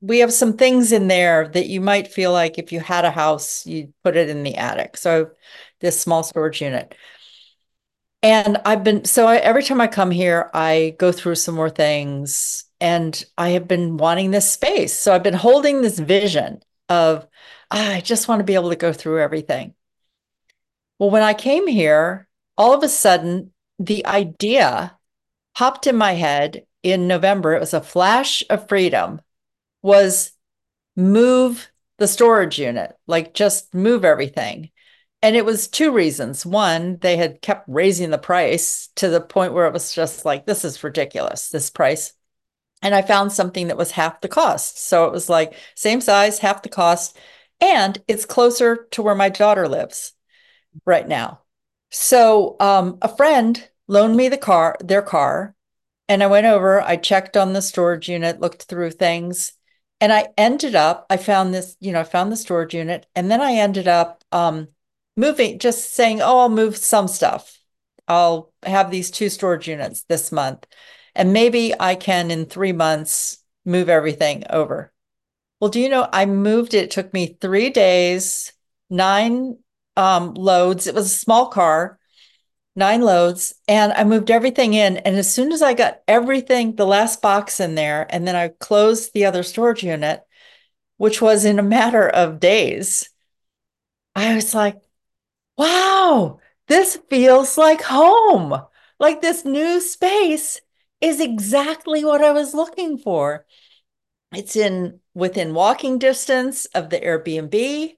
we 0.00 0.20
have 0.20 0.32
some 0.32 0.56
things 0.56 0.90
in 0.90 1.08
there 1.08 1.48
that 1.48 1.66
you 1.66 1.82
might 1.82 2.08
feel 2.08 2.32
like 2.32 2.58
if 2.58 2.72
you 2.72 2.80
had 2.80 3.04
a 3.04 3.10
house, 3.10 3.66
you'd 3.66 3.92
put 4.02 4.16
it 4.16 4.30
in 4.30 4.42
the 4.42 4.54
attic. 4.54 4.96
So 4.96 5.32
this 5.80 6.00
small 6.00 6.22
storage 6.22 6.62
unit. 6.62 6.94
And 8.22 8.56
I've 8.64 8.84
been 8.84 9.04
so 9.04 9.26
I, 9.26 9.36
every 9.36 9.62
time 9.62 9.82
I 9.82 9.86
come 9.86 10.10
here, 10.10 10.50
I 10.54 10.96
go 10.98 11.12
through 11.12 11.34
some 11.34 11.54
more 11.54 11.68
things 11.68 12.64
and 12.80 13.22
I 13.36 13.50
have 13.50 13.68
been 13.68 13.98
wanting 13.98 14.30
this 14.30 14.50
space. 14.50 14.98
So 14.98 15.14
I've 15.14 15.22
been 15.22 15.34
holding 15.34 15.82
this 15.82 15.98
vision 15.98 16.62
of 16.88 17.26
ah, 17.70 17.96
I 17.96 18.00
just 18.00 18.28
want 18.28 18.40
to 18.40 18.44
be 18.44 18.54
able 18.54 18.70
to 18.70 18.76
go 18.76 18.94
through 18.94 19.20
everything. 19.20 19.74
Well, 20.98 21.10
when 21.10 21.22
I 21.22 21.34
came 21.34 21.66
here, 21.66 22.26
all 22.56 22.72
of 22.74 22.82
a 22.82 22.88
sudden, 22.88 23.52
the 23.78 24.06
idea 24.06 24.96
popped 25.54 25.86
in 25.86 25.96
my 25.96 26.12
head 26.12 26.64
in 26.82 27.08
November. 27.08 27.54
It 27.54 27.60
was 27.60 27.74
a 27.74 27.80
flash 27.80 28.42
of 28.48 28.68
freedom, 28.68 29.20
was 29.82 30.32
move 30.96 31.70
the 31.98 32.08
storage 32.08 32.58
unit, 32.58 32.94
like 33.06 33.34
just 33.34 33.74
move 33.74 34.04
everything. 34.04 34.70
And 35.22 35.34
it 35.34 35.44
was 35.44 35.68
two 35.68 35.92
reasons. 35.92 36.46
One, 36.46 36.98
they 36.98 37.16
had 37.16 37.42
kept 37.42 37.68
raising 37.68 38.10
the 38.10 38.18
price 38.18 38.88
to 38.96 39.08
the 39.08 39.20
point 39.20 39.52
where 39.52 39.66
it 39.66 39.72
was 39.72 39.94
just 39.94 40.24
like, 40.24 40.46
this 40.46 40.64
is 40.64 40.84
ridiculous, 40.84 41.48
this 41.48 41.70
price. 41.70 42.12
And 42.82 42.94
I 42.94 43.02
found 43.02 43.32
something 43.32 43.68
that 43.68 43.78
was 43.78 43.90
half 43.90 44.20
the 44.20 44.28
cost. 44.28 44.78
So 44.78 45.06
it 45.06 45.12
was 45.12 45.28
like, 45.28 45.54
same 45.74 46.00
size, 46.00 46.38
half 46.38 46.62
the 46.62 46.68
cost. 46.68 47.18
And 47.60 47.98
it's 48.06 48.26
closer 48.26 48.86
to 48.92 49.02
where 49.02 49.14
my 49.14 49.30
daughter 49.30 49.68
lives 49.68 50.12
right 50.84 51.06
now. 51.06 51.40
So 51.90 52.56
um, 52.60 52.98
a 53.02 53.14
friend 53.14 53.68
loaned 53.88 54.16
me 54.16 54.28
the 54.28 54.36
car, 54.36 54.76
their 54.80 55.02
car, 55.02 55.54
and 56.08 56.22
I 56.22 56.26
went 56.26 56.46
over. 56.46 56.80
I 56.80 56.96
checked 56.96 57.36
on 57.36 57.52
the 57.52 57.62
storage 57.62 58.08
unit, 58.08 58.40
looked 58.40 58.64
through 58.64 58.92
things, 58.92 59.52
and 60.00 60.12
I 60.12 60.28
ended 60.36 60.74
up. 60.74 61.06
I 61.10 61.16
found 61.16 61.54
this, 61.54 61.76
you 61.80 61.92
know, 61.92 62.00
I 62.00 62.04
found 62.04 62.30
the 62.30 62.36
storage 62.36 62.74
unit, 62.74 63.06
and 63.14 63.30
then 63.30 63.40
I 63.40 63.54
ended 63.54 63.88
up 63.88 64.22
um, 64.32 64.68
moving, 65.16 65.58
just 65.58 65.94
saying, 65.94 66.20
"Oh, 66.20 66.40
I'll 66.40 66.48
move 66.48 66.76
some 66.76 67.08
stuff. 67.08 67.58
I'll 68.08 68.52
have 68.64 68.90
these 68.90 69.10
two 69.10 69.28
storage 69.28 69.68
units 69.68 70.02
this 70.04 70.30
month, 70.32 70.66
and 71.14 71.32
maybe 71.32 71.74
I 71.78 71.94
can 71.94 72.30
in 72.30 72.46
three 72.46 72.72
months 72.72 73.38
move 73.64 73.88
everything 73.88 74.44
over." 74.50 74.92
Well, 75.60 75.70
do 75.70 75.80
you 75.80 75.88
know 75.88 76.08
I 76.12 76.26
moved 76.26 76.74
it, 76.74 76.84
it 76.84 76.90
took 76.90 77.12
me 77.14 77.36
three 77.40 77.70
days, 77.70 78.52
nine 78.90 79.58
um, 79.96 80.34
loads. 80.34 80.86
It 80.86 80.94
was 80.94 81.06
a 81.06 81.18
small 81.18 81.48
car, 81.48 81.98
nine 82.74 83.00
loads, 83.02 83.54
and 83.68 83.92
I 83.92 84.04
moved 84.04 84.30
everything 84.30 84.74
in. 84.74 84.98
And 84.98 85.16
as 85.16 85.32
soon 85.32 85.52
as 85.52 85.62
I 85.62 85.74
got 85.74 86.02
everything, 86.06 86.76
the 86.76 86.86
last 86.86 87.22
box 87.22 87.60
in 87.60 87.74
there, 87.74 88.06
and 88.10 88.26
then 88.26 88.36
I 88.36 88.48
closed 88.48 89.12
the 89.12 89.24
other 89.24 89.42
storage 89.42 89.82
unit, 89.82 90.22
which 90.98 91.20
was 91.20 91.44
in 91.44 91.58
a 91.58 91.62
matter 91.62 92.08
of 92.08 92.40
days, 92.40 93.10
I 94.14 94.34
was 94.34 94.54
like, 94.54 94.76
wow, 95.58 96.40
this 96.68 96.98
feels 97.10 97.58
like 97.58 97.82
home. 97.82 98.60
Like 98.98 99.20
this 99.20 99.44
new 99.44 99.80
space 99.80 100.60
is 101.00 101.20
exactly 101.20 102.04
what 102.04 102.22
I 102.22 102.32
was 102.32 102.54
looking 102.54 102.98
for. 102.98 103.44
It's 104.32 104.56
in 104.56 105.00
within 105.14 105.54
walking 105.54 105.98
distance 105.98 106.66
of 106.66 106.90
the 106.90 106.98
Airbnb. 106.98 107.96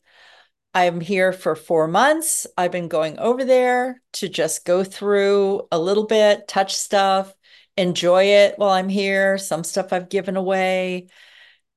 I'm 0.74 1.00
here 1.00 1.32
for 1.32 1.56
four 1.56 1.88
months. 1.88 2.46
I've 2.56 2.72
been 2.72 2.88
going 2.88 3.18
over 3.18 3.44
there 3.44 4.02
to 4.14 4.28
just 4.28 4.64
go 4.64 4.84
through 4.84 5.66
a 5.72 5.78
little 5.78 6.06
bit, 6.06 6.46
touch 6.46 6.76
stuff, 6.76 7.34
enjoy 7.76 8.24
it 8.24 8.58
while 8.58 8.70
I'm 8.70 8.88
here. 8.88 9.38
Some 9.38 9.64
stuff 9.64 9.92
I've 9.92 10.08
given 10.08 10.36
away. 10.36 11.08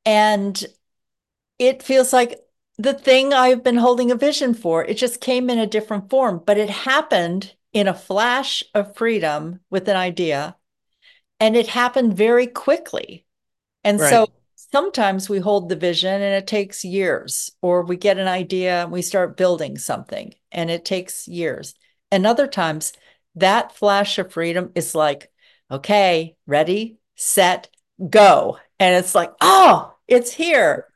And 0.05 0.63
it 1.57 1.83
feels 1.83 2.11
like 2.11 2.39
the 2.77 2.93
thing 2.93 3.33
I've 3.33 3.63
been 3.63 3.77
holding 3.77 4.11
a 4.11 4.15
vision 4.15 4.53
for. 4.53 4.83
It 4.83 4.97
just 4.97 5.21
came 5.21 5.49
in 5.49 5.59
a 5.59 5.67
different 5.67 6.09
form, 6.09 6.41
but 6.45 6.57
it 6.57 6.69
happened 6.69 7.53
in 7.73 7.87
a 7.87 7.93
flash 7.93 8.63
of 8.73 8.95
freedom 8.95 9.59
with 9.69 9.87
an 9.87 9.95
idea. 9.95 10.57
And 11.39 11.55
it 11.55 11.67
happened 11.67 12.15
very 12.15 12.47
quickly. 12.47 13.25
And 13.83 13.99
right. 13.99 14.09
so 14.09 14.27
sometimes 14.71 15.29
we 15.29 15.39
hold 15.39 15.69
the 15.69 15.75
vision 15.75 16.13
and 16.13 16.35
it 16.35 16.47
takes 16.47 16.83
years, 16.85 17.51
or 17.61 17.83
we 17.83 17.97
get 17.97 18.17
an 18.17 18.27
idea 18.27 18.83
and 18.83 18.91
we 18.91 19.01
start 19.01 19.37
building 19.37 19.77
something 19.77 20.33
and 20.51 20.69
it 20.69 20.85
takes 20.85 21.27
years. 21.27 21.73
And 22.11 22.25
other 22.25 22.47
times, 22.47 22.93
that 23.35 23.75
flash 23.75 24.17
of 24.17 24.31
freedom 24.31 24.71
is 24.75 24.93
like, 24.93 25.31
okay, 25.69 26.35
ready, 26.45 26.97
set, 27.15 27.69
go. 28.09 28.57
And 28.79 28.95
it's 28.95 29.15
like, 29.15 29.31
oh, 29.39 29.93
it's 30.07 30.33
here. 30.33 30.87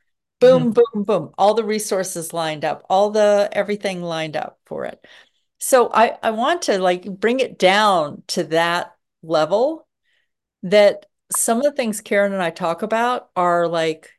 Boom, 0.42 0.74
mm-hmm. 0.74 0.82
boom, 0.94 1.04
boom. 1.04 1.32
All 1.38 1.54
the 1.54 1.64
resources 1.64 2.34
lined 2.34 2.66
up, 2.66 2.86
all 2.90 3.12
the 3.12 3.50
everything 3.52 4.02
lined 4.02 4.36
up 4.36 4.60
for 4.66 4.86
it. 4.86 5.06
So 5.60 5.90
I, 5.94 6.18
I 6.22 6.32
want 6.32 6.64
to 6.64 6.78
like 6.78 7.06
bring 7.06 7.40
it 7.40 7.58
down 7.58 8.24
to 8.28 8.44
that 8.46 8.94
level 9.24 9.88
that 10.64 11.06
some 11.36 11.58
of 11.58 11.64
the 11.64 11.72
things 11.72 12.02
Karen 12.02 12.34
and 12.34 12.42
I 12.42 12.50
talk 12.50 12.82
about 12.82 13.30
are 13.36 13.68
like 13.68 14.12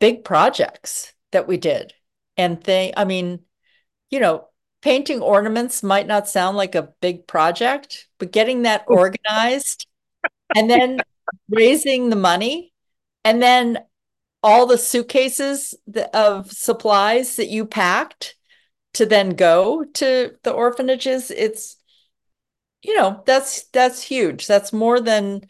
big 0.00 0.24
projects 0.24 1.12
that 1.32 1.48
we 1.48 1.56
did. 1.56 1.92
And 2.36 2.62
they, 2.62 2.92
I 2.96 3.04
mean, 3.04 3.40
you 4.10 4.20
know, 4.20 4.48
painting 4.82 5.20
ornaments 5.20 5.82
might 5.82 6.06
not 6.06 6.28
sound 6.28 6.56
like 6.56 6.74
a 6.74 6.92
big 7.00 7.26
project, 7.26 8.08
but 8.18 8.32
getting 8.32 8.62
that 8.62 8.84
organized 8.88 9.86
and 10.54 10.70
then 10.70 11.00
raising 11.48 12.10
the 12.10 12.16
money 12.16 12.72
and 13.24 13.42
then 13.42 13.78
all 14.42 14.66
the 14.66 14.78
suitcases 14.78 15.74
of 16.14 16.50
supplies 16.52 17.36
that 17.36 17.48
you 17.48 17.66
packed 17.66 18.36
to 18.94 19.04
then 19.06 19.30
go 19.30 19.84
to 19.84 20.34
the 20.44 20.52
orphanages 20.52 21.30
it's 21.30 21.76
you 22.82 22.96
know 22.96 23.22
that's 23.26 23.64
that's 23.68 24.02
huge 24.02 24.46
that's 24.46 24.72
more 24.72 25.00
than 25.00 25.42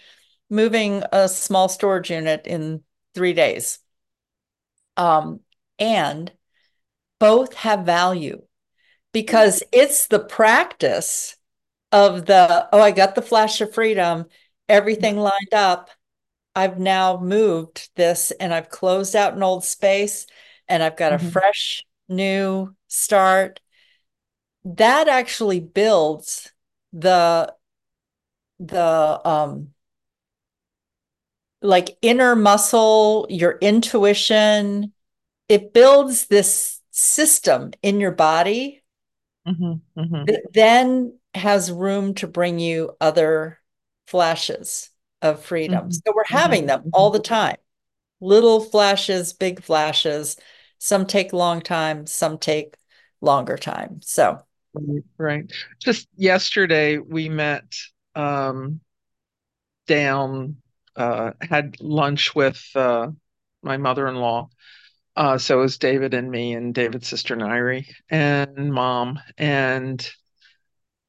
moving 0.50 1.02
a 1.12 1.28
small 1.28 1.68
storage 1.68 2.10
unit 2.10 2.46
in 2.46 2.82
3 3.14 3.32
days. 3.32 3.78
Um 4.96 5.40
and 5.78 6.32
both 7.20 7.54
have 7.54 7.86
value 7.86 8.42
because 9.12 9.62
it's 9.72 10.06
the 10.08 10.18
practice 10.20 11.36
of 11.92 12.26
the 12.26 12.68
oh 12.72 12.80
i 12.80 12.90
got 12.90 13.14
the 13.14 13.22
flash 13.22 13.60
of 13.60 13.72
freedom 13.72 14.26
everything 14.68 15.16
lined 15.16 15.54
up. 15.54 15.90
I've 16.54 16.78
now 16.78 17.18
moved 17.20 17.90
this 17.96 18.30
and 18.32 18.52
i've 18.52 18.68
closed 18.68 19.14
out 19.16 19.34
an 19.34 19.42
old 19.42 19.64
space 19.64 20.26
and 20.68 20.82
i've 20.82 20.96
got 20.96 21.12
mm-hmm. 21.12 21.28
a 21.28 21.30
fresh 21.30 21.84
new 22.08 22.74
start. 22.88 23.60
That 24.64 25.08
actually 25.08 25.60
builds 25.60 26.52
the 26.92 27.54
the 28.58 29.20
um 29.24 29.70
like 31.60 31.96
inner 32.02 32.36
muscle 32.36 33.26
your 33.28 33.58
intuition 33.60 34.92
it 35.48 35.72
builds 35.72 36.26
this 36.26 36.80
system 36.90 37.70
in 37.82 38.00
your 38.00 38.12
body 38.12 38.82
mm-hmm, 39.46 40.00
mm-hmm. 40.00 40.24
that 40.24 40.42
then 40.52 41.12
has 41.34 41.70
room 41.70 42.14
to 42.14 42.26
bring 42.26 42.58
you 42.58 42.96
other 43.00 43.58
flashes 44.06 44.90
of 45.22 45.44
freedom. 45.44 45.84
Mm-hmm. 45.84 45.90
So 45.90 46.12
we're 46.14 46.24
having 46.26 46.66
them 46.66 46.80
mm-hmm. 46.80 46.90
all 46.92 47.10
the 47.10 47.18
time. 47.18 47.56
Little 48.20 48.60
flashes, 48.60 49.32
big 49.32 49.62
flashes. 49.62 50.36
Some 50.78 51.06
take 51.06 51.32
long 51.32 51.60
time, 51.60 52.06
some 52.06 52.38
take 52.38 52.74
longer 53.20 53.56
time. 53.56 54.00
So 54.02 54.40
right. 55.16 55.50
Just 55.78 56.08
yesterday 56.16 56.98
we 56.98 57.28
met 57.28 57.64
um 58.14 58.80
down 59.86 60.56
uh 60.98 61.32
had 61.40 61.76
lunch 61.80 62.34
with 62.34 62.62
uh 62.74 63.08
my 63.62 63.76
mother-in-law 63.76 64.48
uh, 65.18 65.36
so 65.36 65.58
it 65.58 65.62
was 65.62 65.78
David 65.78 66.14
and 66.14 66.30
me 66.30 66.54
and 66.54 66.72
David's 66.72 67.08
sister 67.08 67.34
Nairi 67.36 67.92
and 68.08 68.72
mom. 68.72 69.18
And, 69.36 70.08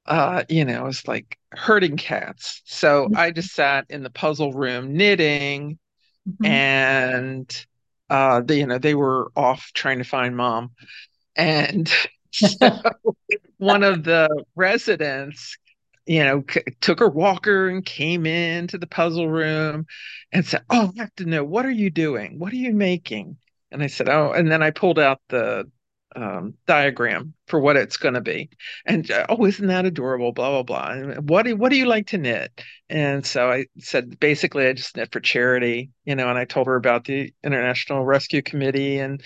uh, 0.07 0.45
you 0.49 0.65
know, 0.65 0.83
it 0.83 0.87
was 0.87 1.07
like 1.07 1.37
herding 1.51 1.95
cats. 1.95 2.63
So 2.65 3.05
mm-hmm. 3.05 3.15
I 3.15 3.29
just 3.29 3.53
sat 3.53 3.85
in 3.87 4.01
the 4.01 4.09
puzzle 4.09 4.51
room 4.51 4.97
knitting 4.97 5.77
mm-hmm. 6.27 6.43
and, 6.43 7.65
uh, 8.09 8.41
they, 8.41 8.57
you 8.57 8.65
know, 8.65 8.79
they 8.79 8.95
were 8.95 9.31
off 9.35 9.69
trying 9.75 9.99
to 9.99 10.03
find 10.03 10.35
mom. 10.35 10.71
And 11.35 11.87
so 12.31 12.81
one 13.57 13.83
of 13.83 14.03
the 14.03 14.43
residents 14.55 15.55
you 16.09 16.23
know, 16.23 16.43
c- 16.49 16.63
took 16.81 16.99
her 16.99 17.09
walker 17.09 17.69
and 17.69 17.85
came 17.85 18.25
into 18.25 18.77
the 18.79 18.87
puzzle 18.87 19.29
room 19.29 19.85
and 20.33 20.45
said, 20.45 20.63
Oh, 20.69 20.91
I 20.97 21.01
have 21.01 21.15
to 21.17 21.25
know, 21.25 21.43
what 21.43 21.65
are 21.67 21.71
you 21.71 21.91
doing? 21.91 22.39
What 22.39 22.53
are 22.53 22.57
you 22.57 22.73
making? 22.73 23.37
And 23.71 23.83
I 23.83 23.87
said, 23.87 24.09
oh, 24.09 24.31
and 24.33 24.51
then 24.51 24.63
I 24.63 24.71
pulled 24.71 24.97
out 24.99 25.21
the 25.29 25.69
um, 26.15 26.53
diagram 26.65 27.33
for 27.47 27.59
what 27.59 27.77
it's 27.77 27.97
going 27.97 28.13
to 28.13 28.21
be. 28.21 28.49
And 28.85 29.09
uh, 29.09 29.25
oh, 29.29 29.45
isn't 29.45 29.67
that 29.67 29.85
adorable? 29.85 30.31
Blah 30.31 30.49
blah 30.49 30.63
blah. 30.63 30.91
And 30.91 31.29
what 31.29 31.43
do 31.43 31.55
what 31.55 31.69
do 31.69 31.77
you 31.77 31.85
like 31.85 32.07
to 32.07 32.17
knit? 32.17 32.61
And 32.89 33.25
so 33.25 33.51
I 33.51 33.65
said, 33.77 34.19
basically, 34.19 34.67
I 34.67 34.73
just 34.73 34.97
knit 34.97 35.11
for 35.11 35.19
charity, 35.19 35.91
you 36.05 36.15
know. 36.15 36.29
And 36.29 36.37
I 36.37 36.45
told 36.45 36.67
her 36.67 36.75
about 36.75 37.05
the 37.05 37.33
International 37.43 38.03
Rescue 38.05 38.41
Committee 38.41 38.99
and 38.99 39.21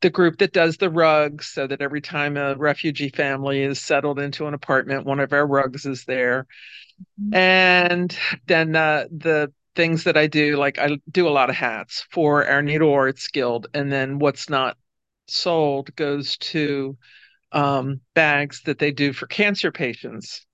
the 0.00 0.10
group 0.10 0.38
that 0.38 0.52
does 0.52 0.76
the 0.76 0.90
rugs, 0.90 1.46
so 1.46 1.66
that 1.66 1.80
every 1.80 2.00
time 2.00 2.36
a 2.36 2.54
refugee 2.54 3.08
family 3.08 3.62
is 3.62 3.80
settled 3.80 4.20
into 4.20 4.46
an 4.46 4.54
apartment, 4.54 5.06
one 5.06 5.20
of 5.20 5.32
our 5.32 5.46
rugs 5.46 5.86
is 5.86 6.04
there. 6.04 6.46
Mm-hmm. 7.20 7.34
And 7.34 8.18
then 8.46 8.76
uh, 8.76 9.04
the 9.10 9.52
things 9.74 10.04
that 10.04 10.16
I 10.16 10.26
do, 10.26 10.56
like 10.56 10.78
I 10.78 10.98
do 11.10 11.28
a 11.28 11.30
lot 11.30 11.50
of 11.50 11.56
hats 11.56 12.04
for 12.10 12.44
our 12.46 12.62
Needle 12.62 12.92
Arts 12.92 13.28
Guild, 13.28 13.68
and 13.74 13.92
then 13.92 14.18
what's 14.18 14.48
not 14.48 14.76
sold 15.30 15.94
goes 15.96 16.36
to 16.38 16.96
um, 17.52 18.00
bags 18.14 18.62
that 18.62 18.78
they 18.78 18.90
do 18.90 19.12
for 19.12 19.26
cancer 19.26 19.72
patients, 19.72 20.46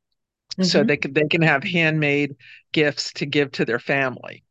mm-hmm. 0.52 0.64
so 0.64 0.84
they 0.84 0.96
can 0.96 1.12
they 1.12 1.26
can 1.28 1.42
have 1.42 1.64
handmade 1.64 2.36
gifts 2.72 3.12
to 3.14 3.26
give 3.26 3.52
to 3.52 3.64
their 3.64 3.78
family. 3.78 4.44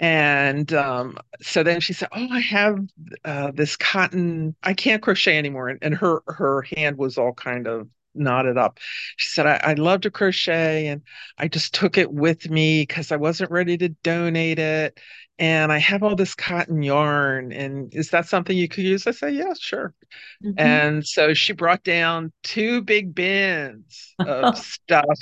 And 0.00 0.72
um, 0.74 1.18
so 1.40 1.62
then 1.62 1.80
she 1.80 1.92
said, 1.92 2.08
"Oh, 2.12 2.28
I 2.30 2.40
have 2.40 2.78
uh, 3.24 3.50
this 3.52 3.76
cotton. 3.76 4.54
I 4.62 4.74
can't 4.74 5.02
crochet 5.02 5.38
anymore." 5.38 5.68
And, 5.68 5.78
and 5.82 5.94
her 5.94 6.22
her 6.28 6.62
hand 6.62 6.98
was 6.98 7.18
all 7.18 7.32
kind 7.32 7.66
of 7.66 7.88
knotted 8.18 8.58
up. 8.58 8.78
She 9.16 9.28
said, 9.28 9.46
I, 9.46 9.60
I 9.62 9.74
love 9.74 10.02
to 10.02 10.10
crochet 10.10 10.88
and 10.88 11.02
I 11.38 11.48
just 11.48 11.74
took 11.74 11.98
it 11.98 12.12
with 12.12 12.50
me 12.50 12.82
because 12.82 13.12
I 13.12 13.16
wasn't 13.16 13.50
ready 13.50 13.76
to 13.78 13.88
donate 13.88 14.58
it. 14.58 14.98
And 15.38 15.70
I 15.70 15.78
have 15.78 16.02
all 16.02 16.16
this 16.16 16.34
cotton 16.34 16.82
yarn. 16.82 17.52
And 17.52 17.94
is 17.94 18.10
that 18.10 18.26
something 18.26 18.56
you 18.56 18.68
could 18.68 18.84
use? 18.84 19.06
I 19.06 19.12
said, 19.12 19.34
Yeah, 19.34 19.54
sure. 19.58 19.94
Mm-hmm. 20.44 20.58
And 20.58 21.06
so 21.06 21.32
she 21.32 21.52
brought 21.52 21.84
down 21.84 22.32
two 22.42 22.82
big 22.82 23.14
bins 23.14 24.14
of 24.18 24.58
stuff 24.58 25.18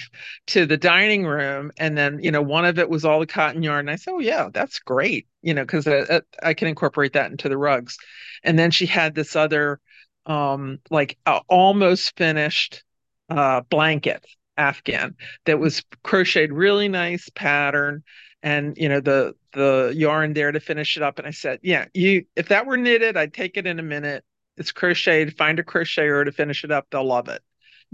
to 0.48 0.64
the 0.64 0.78
dining 0.78 1.26
room. 1.26 1.70
And 1.76 1.98
then, 1.98 2.20
you 2.22 2.30
know, 2.30 2.42
one 2.42 2.64
of 2.64 2.78
it 2.78 2.88
was 2.88 3.04
all 3.04 3.20
the 3.20 3.26
cotton 3.26 3.62
yarn. 3.62 3.80
And 3.80 3.90
I 3.90 3.96
said, 3.96 4.12
Oh, 4.12 4.18
yeah, 4.18 4.48
that's 4.52 4.78
great, 4.78 5.26
you 5.42 5.52
know, 5.52 5.62
because 5.62 5.86
I, 5.86 5.98
uh, 5.98 6.04
uh, 6.08 6.20
I 6.42 6.54
can 6.54 6.68
incorporate 6.68 7.12
that 7.12 7.30
into 7.30 7.48
the 7.50 7.58
rugs. 7.58 7.98
And 8.42 8.58
then 8.58 8.70
she 8.70 8.86
had 8.86 9.14
this 9.14 9.36
other 9.36 9.80
um 10.26 10.78
like 10.90 11.18
uh, 11.26 11.40
almost 11.48 12.16
finished 12.16 12.82
uh, 13.30 13.60
blanket 13.70 14.24
afghan 14.56 15.14
that 15.44 15.58
was 15.58 15.82
crocheted 16.02 16.52
really 16.52 16.88
nice 16.88 17.28
pattern 17.34 18.02
and 18.42 18.76
you 18.76 18.88
know 18.88 19.00
the 19.00 19.34
the 19.56 19.92
yarn 19.96 20.34
there 20.34 20.52
to 20.52 20.60
finish 20.60 20.96
it 20.96 21.02
up. 21.02 21.18
And 21.18 21.26
i 21.26 21.30
said 21.30 21.58
yeah 21.62 21.86
you 21.94 22.26
if 22.36 22.48
that 22.48 22.66
were 22.66 22.76
knitted 22.76 23.16
i'd 23.16 23.34
take 23.34 23.56
it 23.56 23.66
in 23.66 23.80
a 23.80 23.82
minute. 23.82 24.22
It's 24.58 24.70
crocheted 24.70 25.36
find 25.36 25.58
a 25.58 25.64
crocheter 25.64 26.24
to 26.24 26.32
finish 26.32 26.62
it 26.62 26.70
up. 26.70 26.86
They'll 26.90 27.04
love 27.04 27.28
it. 27.28 27.42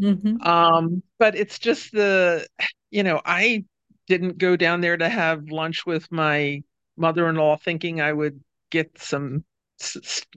Mm-hmm. 0.00 0.42
um 0.42 1.02
but 1.18 1.36
it's 1.36 1.58
just 1.58 1.92
the 1.92 2.46
you 2.90 3.02
know 3.02 3.20
i 3.26 3.64
didn't 4.08 4.38
go 4.38 4.56
down 4.56 4.80
there 4.80 4.96
to 4.96 5.08
have 5.08 5.50
lunch 5.50 5.84
with 5.84 6.10
my 6.10 6.62
mother-in-law 6.96 7.58
thinking 7.58 8.00
i 8.00 8.10
would 8.10 8.40
get 8.70 8.90
some 8.98 9.44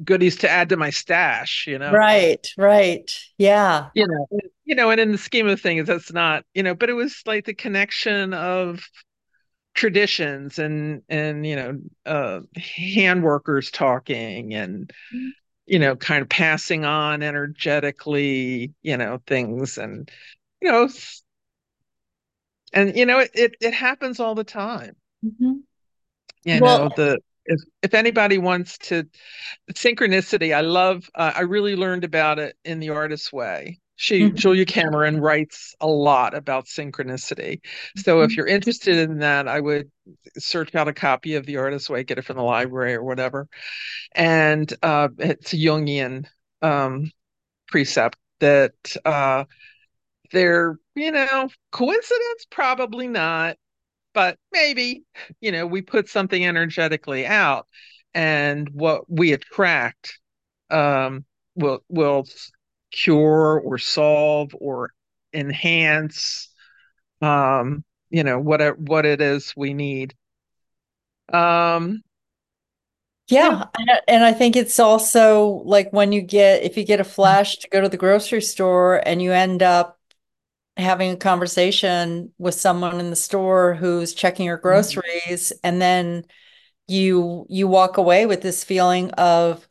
goodies 0.04 0.36
to 0.38 0.50
add 0.50 0.70
to 0.70 0.78
my 0.78 0.90
stash 0.90 1.66
you 1.68 1.80
know? 1.80 1.92
Right 1.92 2.46
right. 2.58 3.10
Yeah. 3.38 3.88
You 3.96 4.08
know 4.08 4.28
you 4.66 4.76
know 4.76 4.90
and 4.90 5.00
in 5.00 5.14
the 5.14 5.18
scheme 5.18 5.48
of 5.48 5.62
things 5.62 5.88
that's 5.88 6.12
not 6.12 6.44
you 6.54 6.64
know 6.64 6.76
but 6.76 6.90
it 6.90 6.94
was 6.94 7.22
like 7.26 7.46
the 7.46 7.54
connection 7.54 8.34
of 8.34 8.86
traditions 9.76 10.58
and 10.58 11.02
and 11.10 11.46
you 11.46 11.56
know 11.56 11.80
uh 12.06 12.40
hand 12.56 13.24
workers 13.24 13.70
talking 13.70 14.54
and 14.54 14.92
mm-hmm. 15.14 15.30
you 15.66 15.78
know 15.78 15.96
kind 15.98 16.22
of 16.22 16.30
passing 16.30 16.86
on 16.86 17.22
energetically 17.22 18.74
you 18.82 18.96
know 18.96 19.22
things 19.28 19.78
and 19.78 20.10
you 20.62 20.72
know 20.72 20.88
and 22.72 22.96
you 22.96 23.06
know 23.06 23.20
it 23.20 23.32
it, 23.34 23.56
it 23.60 23.74
happens 23.74 24.22
all 24.22 24.34
the 24.34 24.46
time 24.46 24.96
mm-hmm. 25.24 25.58
you 26.46 26.60
well, 26.62 26.86
know 26.86 26.92
the 26.96 27.20
if 27.46 27.62
if 27.84 27.94
anybody 27.94 28.38
wants 28.38 28.78
to 28.78 29.04
synchronicity 29.74 30.56
i 30.56 30.62
love 30.62 31.10
uh, 31.16 31.34
i 31.36 31.42
really 31.42 31.76
learned 31.76 32.06
about 32.06 32.40
it 32.40 32.56
in 32.64 32.80
the 32.80 32.90
artist's 32.90 33.32
way 33.32 33.78
She 33.96 34.22
mm-hmm. 34.24 34.36
Julia 34.36 34.66
Cameron 34.66 35.22
writes 35.22 35.74
a 35.80 35.88
lot 35.88 36.36
about 36.36 36.66
synchronicity. 36.66 37.62
So 37.98 38.18
mm-hmm. 38.18 38.26
if 38.26 38.38
you're 38.38 38.48
interested 38.48 38.98
in 38.98 39.20
that, 39.20 39.48
I 39.48 39.60
would 39.60 39.90
search 40.38 40.76
out 40.76 40.88
a 40.88 40.94
copy 40.94 41.36
of 41.36 41.46
The 41.46 41.58
Artist's 41.58 41.90
Way, 41.90 42.04
get 42.04 42.18
it 42.18 42.24
from 42.24 42.38
the 42.38 42.44
library 42.44 42.94
or 42.94 43.04
whatever. 43.04 43.48
And 44.14 44.72
uh, 44.84 45.10
it's 45.18 45.54
a 45.54 45.58
Jungian 45.58 46.26
um, 46.62 47.12
precept 47.68 48.18
that 48.40 48.74
uh, 49.06 49.46
they're, 50.32 50.78
you 50.96 51.12
know, 51.12 51.50
coincidence, 51.72 52.48
probably 52.50 53.08
not, 53.08 53.58
but 54.14 54.38
maybe, 54.52 55.04
you 55.40 55.52
know, 55.52 55.66
we 55.66 55.82
put 55.82 56.10
something 56.10 56.46
energetically 56.46 57.26
out 57.26 57.68
and 58.14 58.70
what 58.70 59.10
we 59.10 59.34
attract 59.34 60.20
um, 60.70 61.26
will 61.56 61.84
will 61.90 62.26
cure 62.96 63.60
or 63.60 63.78
solve 63.78 64.56
or 64.60 64.92
enhance 65.34 66.50
um, 67.22 67.84
you 68.10 68.24
know 68.24 68.40
what 68.40 68.62
it, 68.62 68.80
what 68.80 69.06
it 69.06 69.22
is 69.22 69.54
we 69.56 69.74
need 69.74 70.14
um 71.34 72.02
yeah. 73.28 73.66
And 74.08 74.24
I 74.24 74.34
think 74.34 74.56
it's 74.56 74.80
also 74.80 75.64
like 75.66 75.92
when 75.92 76.12
you 76.12 76.22
get 76.22 76.64
if 76.64 76.78
you 76.78 76.84
get 76.84 77.00
a 77.00 77.04
flash 77.04 77.58
to 77.58 77.70
go 77.70 77.82
to 77.82 77.90
the 77.90 77.98
grocery 77.98 78.42
store 78.42 79.02
and 79.06 79.22
you 79.22 79.32
end 79.32 79.64
up 79.64 80.00
having 80.78 81.12
a 81.12 81.18
conversation 81.18 82.32
with 82.38 82.54
someone 82.54 83.00
in 83.00 83.10
the 83.10 83.16
store 83.16 83.74
who's 83.74 84.14
checking 84.14 84.46
your 84.46 84.58
mm-hmm. 84.58 84.68
groceries 84.68 85.50
mm-hmm. 85.50 85.60
and 85.64 85.82
then 85.82 86.26
you 86.88 87.46
you 87.50 87.68
walk 87.68 87.98
away 87.98 88.26
with 88.26 88.42
this 88.42 88.64
feeling 88.64 89.10
of 89.12 89.68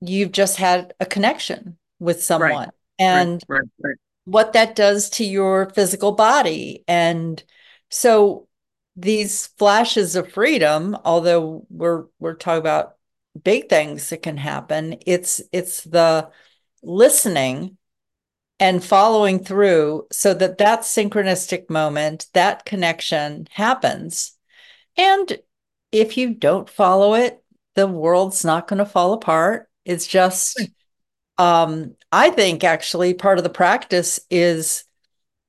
you've 0.00 0.32
just 0.32 0.56
had 0.56 0.92
a 0.98 1.06
connection 1.06 1.76
with 2.02 2.22
someone 2.22 2.50
right. 2.50 2.70
and 2.98 3.42
right, 3.48 3.62
right, 3.82 3.96
what 4.24 4.52
that 4.52 4.74
does 4.74 5.10
to 5.10 5.24
your 5.24 5.70
physical 5.70 6.12
body. 6.12 6.84
And 6.88 7.42
so 7.90 8.48
these 8.94 9.46
flashes 9.58 10.16
of 10.16 10.30
freedom 10.30 10.94
although 11.06 11.64
we're 11.70 12.04
we're 12.18 12.34
talking 12.34 12.60
about 12.60 12.96
big 13.42 13.70
things 13.70 14.10
that 14.10 14.22
can 14.22 14.36
happen 14.36 14.98
it's 15.06 15.40
it's 15.50 15.82
the 15.84 16.28
listening 16.82 17.78
and 18.60 18.84
following 18.84 19.42
through 19.42 20.06
so 20.12 20.34
that 20.34 20.58
that 20.58 20.80
synchronistic 20.80 21.70
moment 21.70 22.26
that 22.34 22.66
connection 22.66 23.48
happens. 23.50 24.32
And 24.96 25.38
if 25.90 26.18
you 26.18 26.34
don't 26.34 26.68
follow 26.68 27.14
it 27.14 27.42
the 27.74 27.86
world's 27.86 28.44
not 28.44 28.68
going 28.68 28.78
to 28.78 28.86
fall 28.86 29.12
apart. 29.14 29.68
It's 29.84 30.06
just 30.06 30.60
um, 31.38 31.94
I 32.10 32.30
think 32.30 32.64
actually 32.64 33.14
part 33.14 33.38
of 33.38 33.44
the 33.44 33.50
practice 33.50 34.20
is 34.30 34.84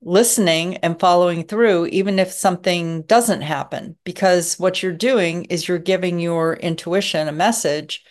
listening 0.02 0.78
and 0.78 1.00
following 1.00 1.44
through, 1.44 1.88
even 1.88 2.20
if 2.20 2.32
something 2.32 3.04
doesn't 3.04 3.42
happen, 3.42 3.98
because 4.04 4.60
what 4.60 4.84
you're 4.84 4.92
doing 4.92 5.46
is 5.46 5.68
you're 5.68 5.78
giving 5.78 6.20
your 6.20 6.54
intuition 6.56 7.28
a 7.28 7.32
message 7.32 8.04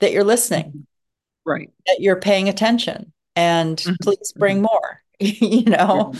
that 0.00 0.12
you're 0.12 0.24
listening, 0.24 0.66
mm-hmm. 0.66 1.50
right? 1.50 1.70
That 1.86 1.98
you're 2.00 2.20
paying 2.20 2.48
attention, 2.48 3.12
and 3.36 3.76
mm-hmm. 3.76 3.94
please 4.02 4.32
bring 4.36 4.58
mm-hmm. 4.58 4.66
more. 4.66 5.02
you 5.20 5.64
know. 5.64 6.14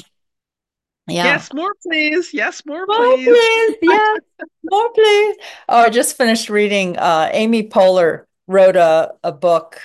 Yeah. 1.07 1.25
Yes, 1.25 1.53
more 1.53 1.75
please. 1.83 2.33
Yes, 2.33 2.63
more, 2.67 2.87
more 2.87 3.17
please. 3.17 3.27
please. 3.27 3.77
Yes, 3.83 4.21
more 4.71 4.93
please. 4.93 5.37
Oh, 5.69 5.79
I 5.79 5.91
just 5.91 6.17
finished 6.17 6.49
reading. 6.49 6.97
Uh, 6.97 7.31
Amy 7.33 7.69
Poehler 7.69 8.27
wrote 8.47 8.77
a, 8.77 9.15
a 9.25 9.33
book 9.33 9.81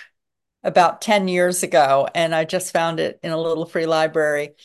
about 0.65 0.99
10 0.99 1.27
years 1.27 1.63
ago, 1.63 2.07
and 2.13 2.35
I 2.35 2.43
just 2.43 2.73
found 2.73 2.99
it 2.99 3.19
in 3.23 3.31
a 3.31 3.39
little 3.39 3.65
free 3.65 3.85
library. 3.85 4.55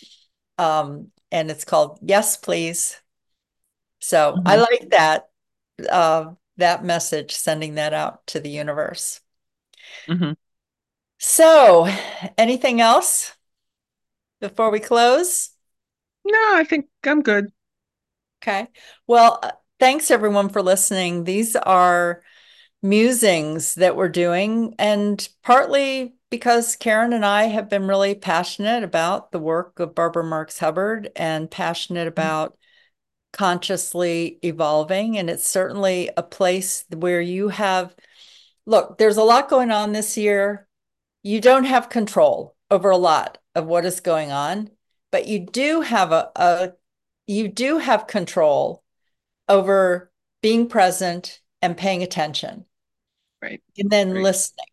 Um, 0.58 1.12
and 1.30 1.50
it's 1.50 1.64
called 1.64 2.00
Yes, 2.02 2.36
Please. 2.36 3.00
So 4.00 4.32
mm-hmm. 4.32 4.48
I 4.48 4.56
like 4.56 4.90
that 4.90 5.28
uh, 5.88 6.32
that 6.56 6.84
message, 6.84 7.34
sending 7.34 7.74
that 7.74 7.92
out 7.92 8.26
to 8.28 8.40
the 8.40 8.50
universe. 8.50 9.20
Mm-hmm. 10.08 10.32
So, 11.18 11.88
anything 12.38 12.80
else 12.80 13.34
before 14.40 14.70
we 14.70 14.80
close? 14.80 15.50
No, 16.24 16.38
I 16.54 16.64
think 16.64 16.86
I'm 17.04 17.22
good. 17.22 17.52
Okay. 18.42 18.68
Well, 19.06 19.38
uh, 19.42 19.52
thanks 19.78 20.10
everyone 20.10 20.48
for 20.48 20.62
listening. 20.62 21.24
These 21.24 21.56
are 21.56 22.22
musings 22.82 23.74
that 23.74 23.96
we're 23.96 24.08
doing, 24.08 24.74
and 24.78 25.28
partly 25.42 26.14
because 26.30 26.76
Karen 26.76 27.12
and 27.12 27.26
I 27.26 27.44
have 27.44 27.68
been 27.68 27.86
really 27.86 28.14
passionate 28.14 28.84
about 28.84 29.32
the 29.32 29.38
work 29.38 29.80
of 29.80 29.94
Barbara 29.94 30.24
Marx 30.24 30.58
Hubbard 30.58 31.10
and 31.16 31.50
passionate 31.50 32.02
mm-hmm. 32.02 32.08
about 32.08 32.56
consciously 33.32 34.38
evolving. 34.42 35.18
And 35.18 35.28
it's 35.28 35.46
certainly 35.46 36.10
a 36.16 36.22
place 36.22 36.84
where 36.94 37.20
you 37.20 37.48
have, 37.48 37.94
look, 38.66 38.98
there's 38.98 39.16
a 39.16 39.22
lot 39.22 39.50
going 39.50 39.70
on 39.70 39.92
this 39.92 40.16
year. 40.16 40.68
You 41.22 41.40
don't 41.40 41.64
have 41.64 41.90
control 41.90 42.56
over 42.70 42.90
a 42.90 42.96
lot 42.96 43.38
of 43.54 43.66
what 43.66 43.84
is 43.84 44.00
going 44.00 44.32
on, 44.32 44.70
but 45.10 45.26
you 45.26 45.40
do 45.40 45.80
have 45.80 46.12
a, 46.12 46.30
a 46.36 46.72
you 47.26 47.48
do 47.48 47.78
have 47.78 48.06
control 48.06 48.82
over 49.48 50.10
being 50.42 50.68
present 50.68 51.40
and 51.62 51.76
paying 51.76 52.02
attention 52.02 52.64
right 53.42 53.62
and 53.78 53.90
then 53.90 54.12
right. 54.12 54.22
listening 54.22 54.66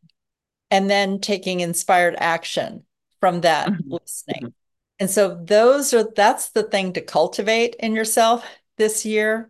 and 0.72 0.90
then 0.90 1.20
taking 1.20 1.60
inspired 1.60 2.16
action 2.18 2.84
from 3.20 3.42
that 3.42 3.70
mm-hmm. 3.70 3.94
listening 3.94 4.42
mm-hmm. 4.42 4.48
and 5.00 5.10
so 5.10 5.42
those 5.44 5.94
are 5.94 6.08
that's 6.16 6.50
the 6.50 6.64
thing 6.64 6.94
to 6.94 7.02
cultivate 7.02 7.76
in 7.80 7.96
yourself 7.96 8.46
this 8.78 9.06
year 9.06 9.50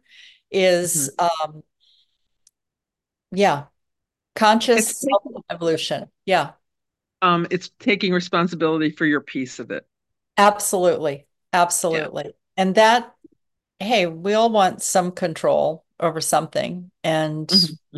is 0.52 1.12
mm-hmm. 1.20 1.52
um 1.56 1.64
yeah 3.32 3.66
conscious 4.36 5.06
evolution 5.50 6.08
yeah 6.26 6.52
um 7.22 7.48
it's 7.50 7.72
taking 7.80 8.14
responsibility 8.14 8.92
for 8.92 9.06
your 9.06 9.22
piece 9.22 9.60
of 9.60 9.72
it 9.72 9.86
absolutely 10.38 11.26
absolutely 11.52 12.26
yeah. 12.26 12.32
and 12.56 12.76
that 12.76 13.14
hey 13.80 14.06
we 14.06 14.34
all 14.34 14.50
want 14.50 14.82
some 14.82 15.12
control 15.12 15.84
over 16.00 16.22
something 16.22 16.92
and 17.04 17.48
mm-hmm 17.48 17.98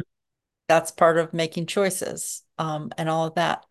that's 0.70 0.92
part 0.92 1.18
of 1.18 1.34
making 1.34 1.66
choices 1.66 2.44
um, 2.58 2.92
and 2.98 3.10
all 3.10 3.28
of 3.28 3.36
that. 3.36 3.66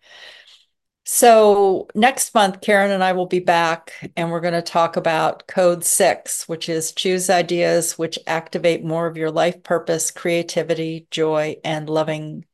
So 1.10 1.88
next 1.94 2.34
month, 2.34 2.60
Karen 2.60 2.90
and 2.90 3.02
I 3.02 3.12
will 3.14 3.24
be 3.24 3.38
back 3.38 3.94
and 4.14 4.30
we're 4.30 4.42
going 4.42 4.52
to 4.52 4.60
talk 4.60 4.98
about 4.98 5.46
code 5.46 5.82
six, 5.82 6.46
which 6.46 6.68
is 6.68 6.92
choose 6.92 7.30
ideas 7.30 7.96
which 7.96 8.18
activate 8.26 8.84
more 8.84 9.06
of 9.06 9.16
your 9.16 9.30
life 9.30 9.62
purpose, 9.62 10.10
creativity, 10.10 11.06
joy, 11.10 11.56
and 11.64 11.88
lovingness 11.88 12.44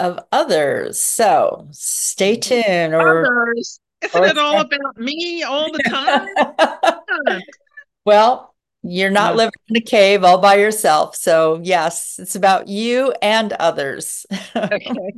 of 0.00 0.18
others. 0.32 0.98
So 0.98 1.68
stay 1.70 2.34
tuned. 2.34 2.94
Or, 2.94 3.24
others. 3.24 3.78
Isn't 4.02 4.20
or, 4.20 4.26
it 4.26 4.38
all 4.38 4.60
about 4.62 4.96
me 4.96 5.44
all 5.44 5.70
the 5.70 5.82
time? 5.84 7.40
well, 8.04 8.52
you're 8.82 9.10
not 9.10 9.32
no. 9.32 9.38
living 9.38 9.52
in 9.68 9.76
a 9.76 9.80
cave 9.80 10.24
all 10.24 10.38
by 10.38 10.56
yourself. 10.56 11.16
So, 11.16 11.60
yes, 11.62 12.18
it's 12.18 12.36
about 12.36 12.68
you 12.68 13.12
and 13.20 13.52
others. 13.54 14.24
Okay. 14.54 15.12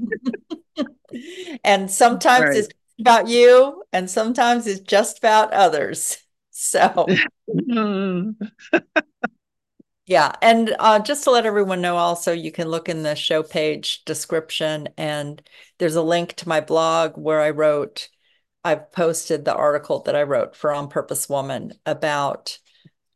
and 1.64 1.90
sometimes 1.90 2.44
right. 2.44 2.56
it's 2.56 2.68
about 3.00 3.28
you, 3.28 3.82
and 3.92 4.10
sometimes 4.10 4.66
it's 4.66 4.80
just 4.80 5.18
about 5.18 5.52
others. 5.52 6.18
So, 6.50 7.06
yeah. 10.06 10.32
And 10.42 10.76
uh, 10.78 10.98
just 11.00 11.24
to 11.24 11.30
let 11.30 11.46
everyone 11.46 11.80
know, 11.80 11.96
also, 11.96 12.32
you 12.32 12.52
can 12.52 12.68
look 12.68 12.88
in 12.88 13.02
the 13.02 13.14
show 13.14 13.42
page 13.42 14.04
description, 14.04 14.88
and 14.96 15.42
there's 15.78 15.96
a 15.96 16.02
link 16.02 16.34
to 16.34 16.48
my 16.48 16.60
blog 16.60 17.16
where 17.16 17.40
I 17.40 17.50
wrote, 17.50 18.08
I've 18.62 18.92
posted 18.92 19.44
the 19.44 19.54
article 19.54 20.02
that 20.02 20.14
I 20.14 20.22
wrote 20.22 20.54
for 20.54 20.72
On 20.72 20.88
Purpose 20.88 21.28
Woman 21.28 21.72
about 21.86 22.58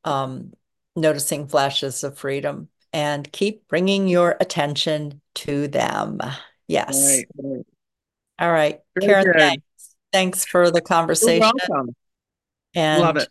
um, 0.04 0.52
noticing 0.96 1.48
flashes 1.48 2.04
of 2.04 2.18
freedom 2.18 2.68
and 2.92 3.30
keep 3.32 3.66
bringing 3.68 4.08
your 4.08 4.36
attention 4.40 5.20
to 5.34 5.68
them. 5.68 6.20
Yes. 6.68 7.04
Right, 7.04 7.26
right. 7.36 7.66
All 8.38 8.52
right. 8.52 8.80
Karen, 9.00 9.32
thanks. 9.32 9.64
Thanks 10.12 10.44
for 10.44 10.70
the 10.70 10.80
conversation. 10.80 11.50
You're 11.56 11.68
welcome. 11.68 11.96
And 12.74 13.02
Love 13.02 13.16
it. 13.16 13.28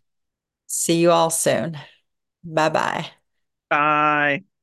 See 0.68 1.00
you 1.00 1.12
all 1.12 1.30
soon. 1.30 1.78
Bye-bye. 2.44 3.08
Bye. 3.70 4.44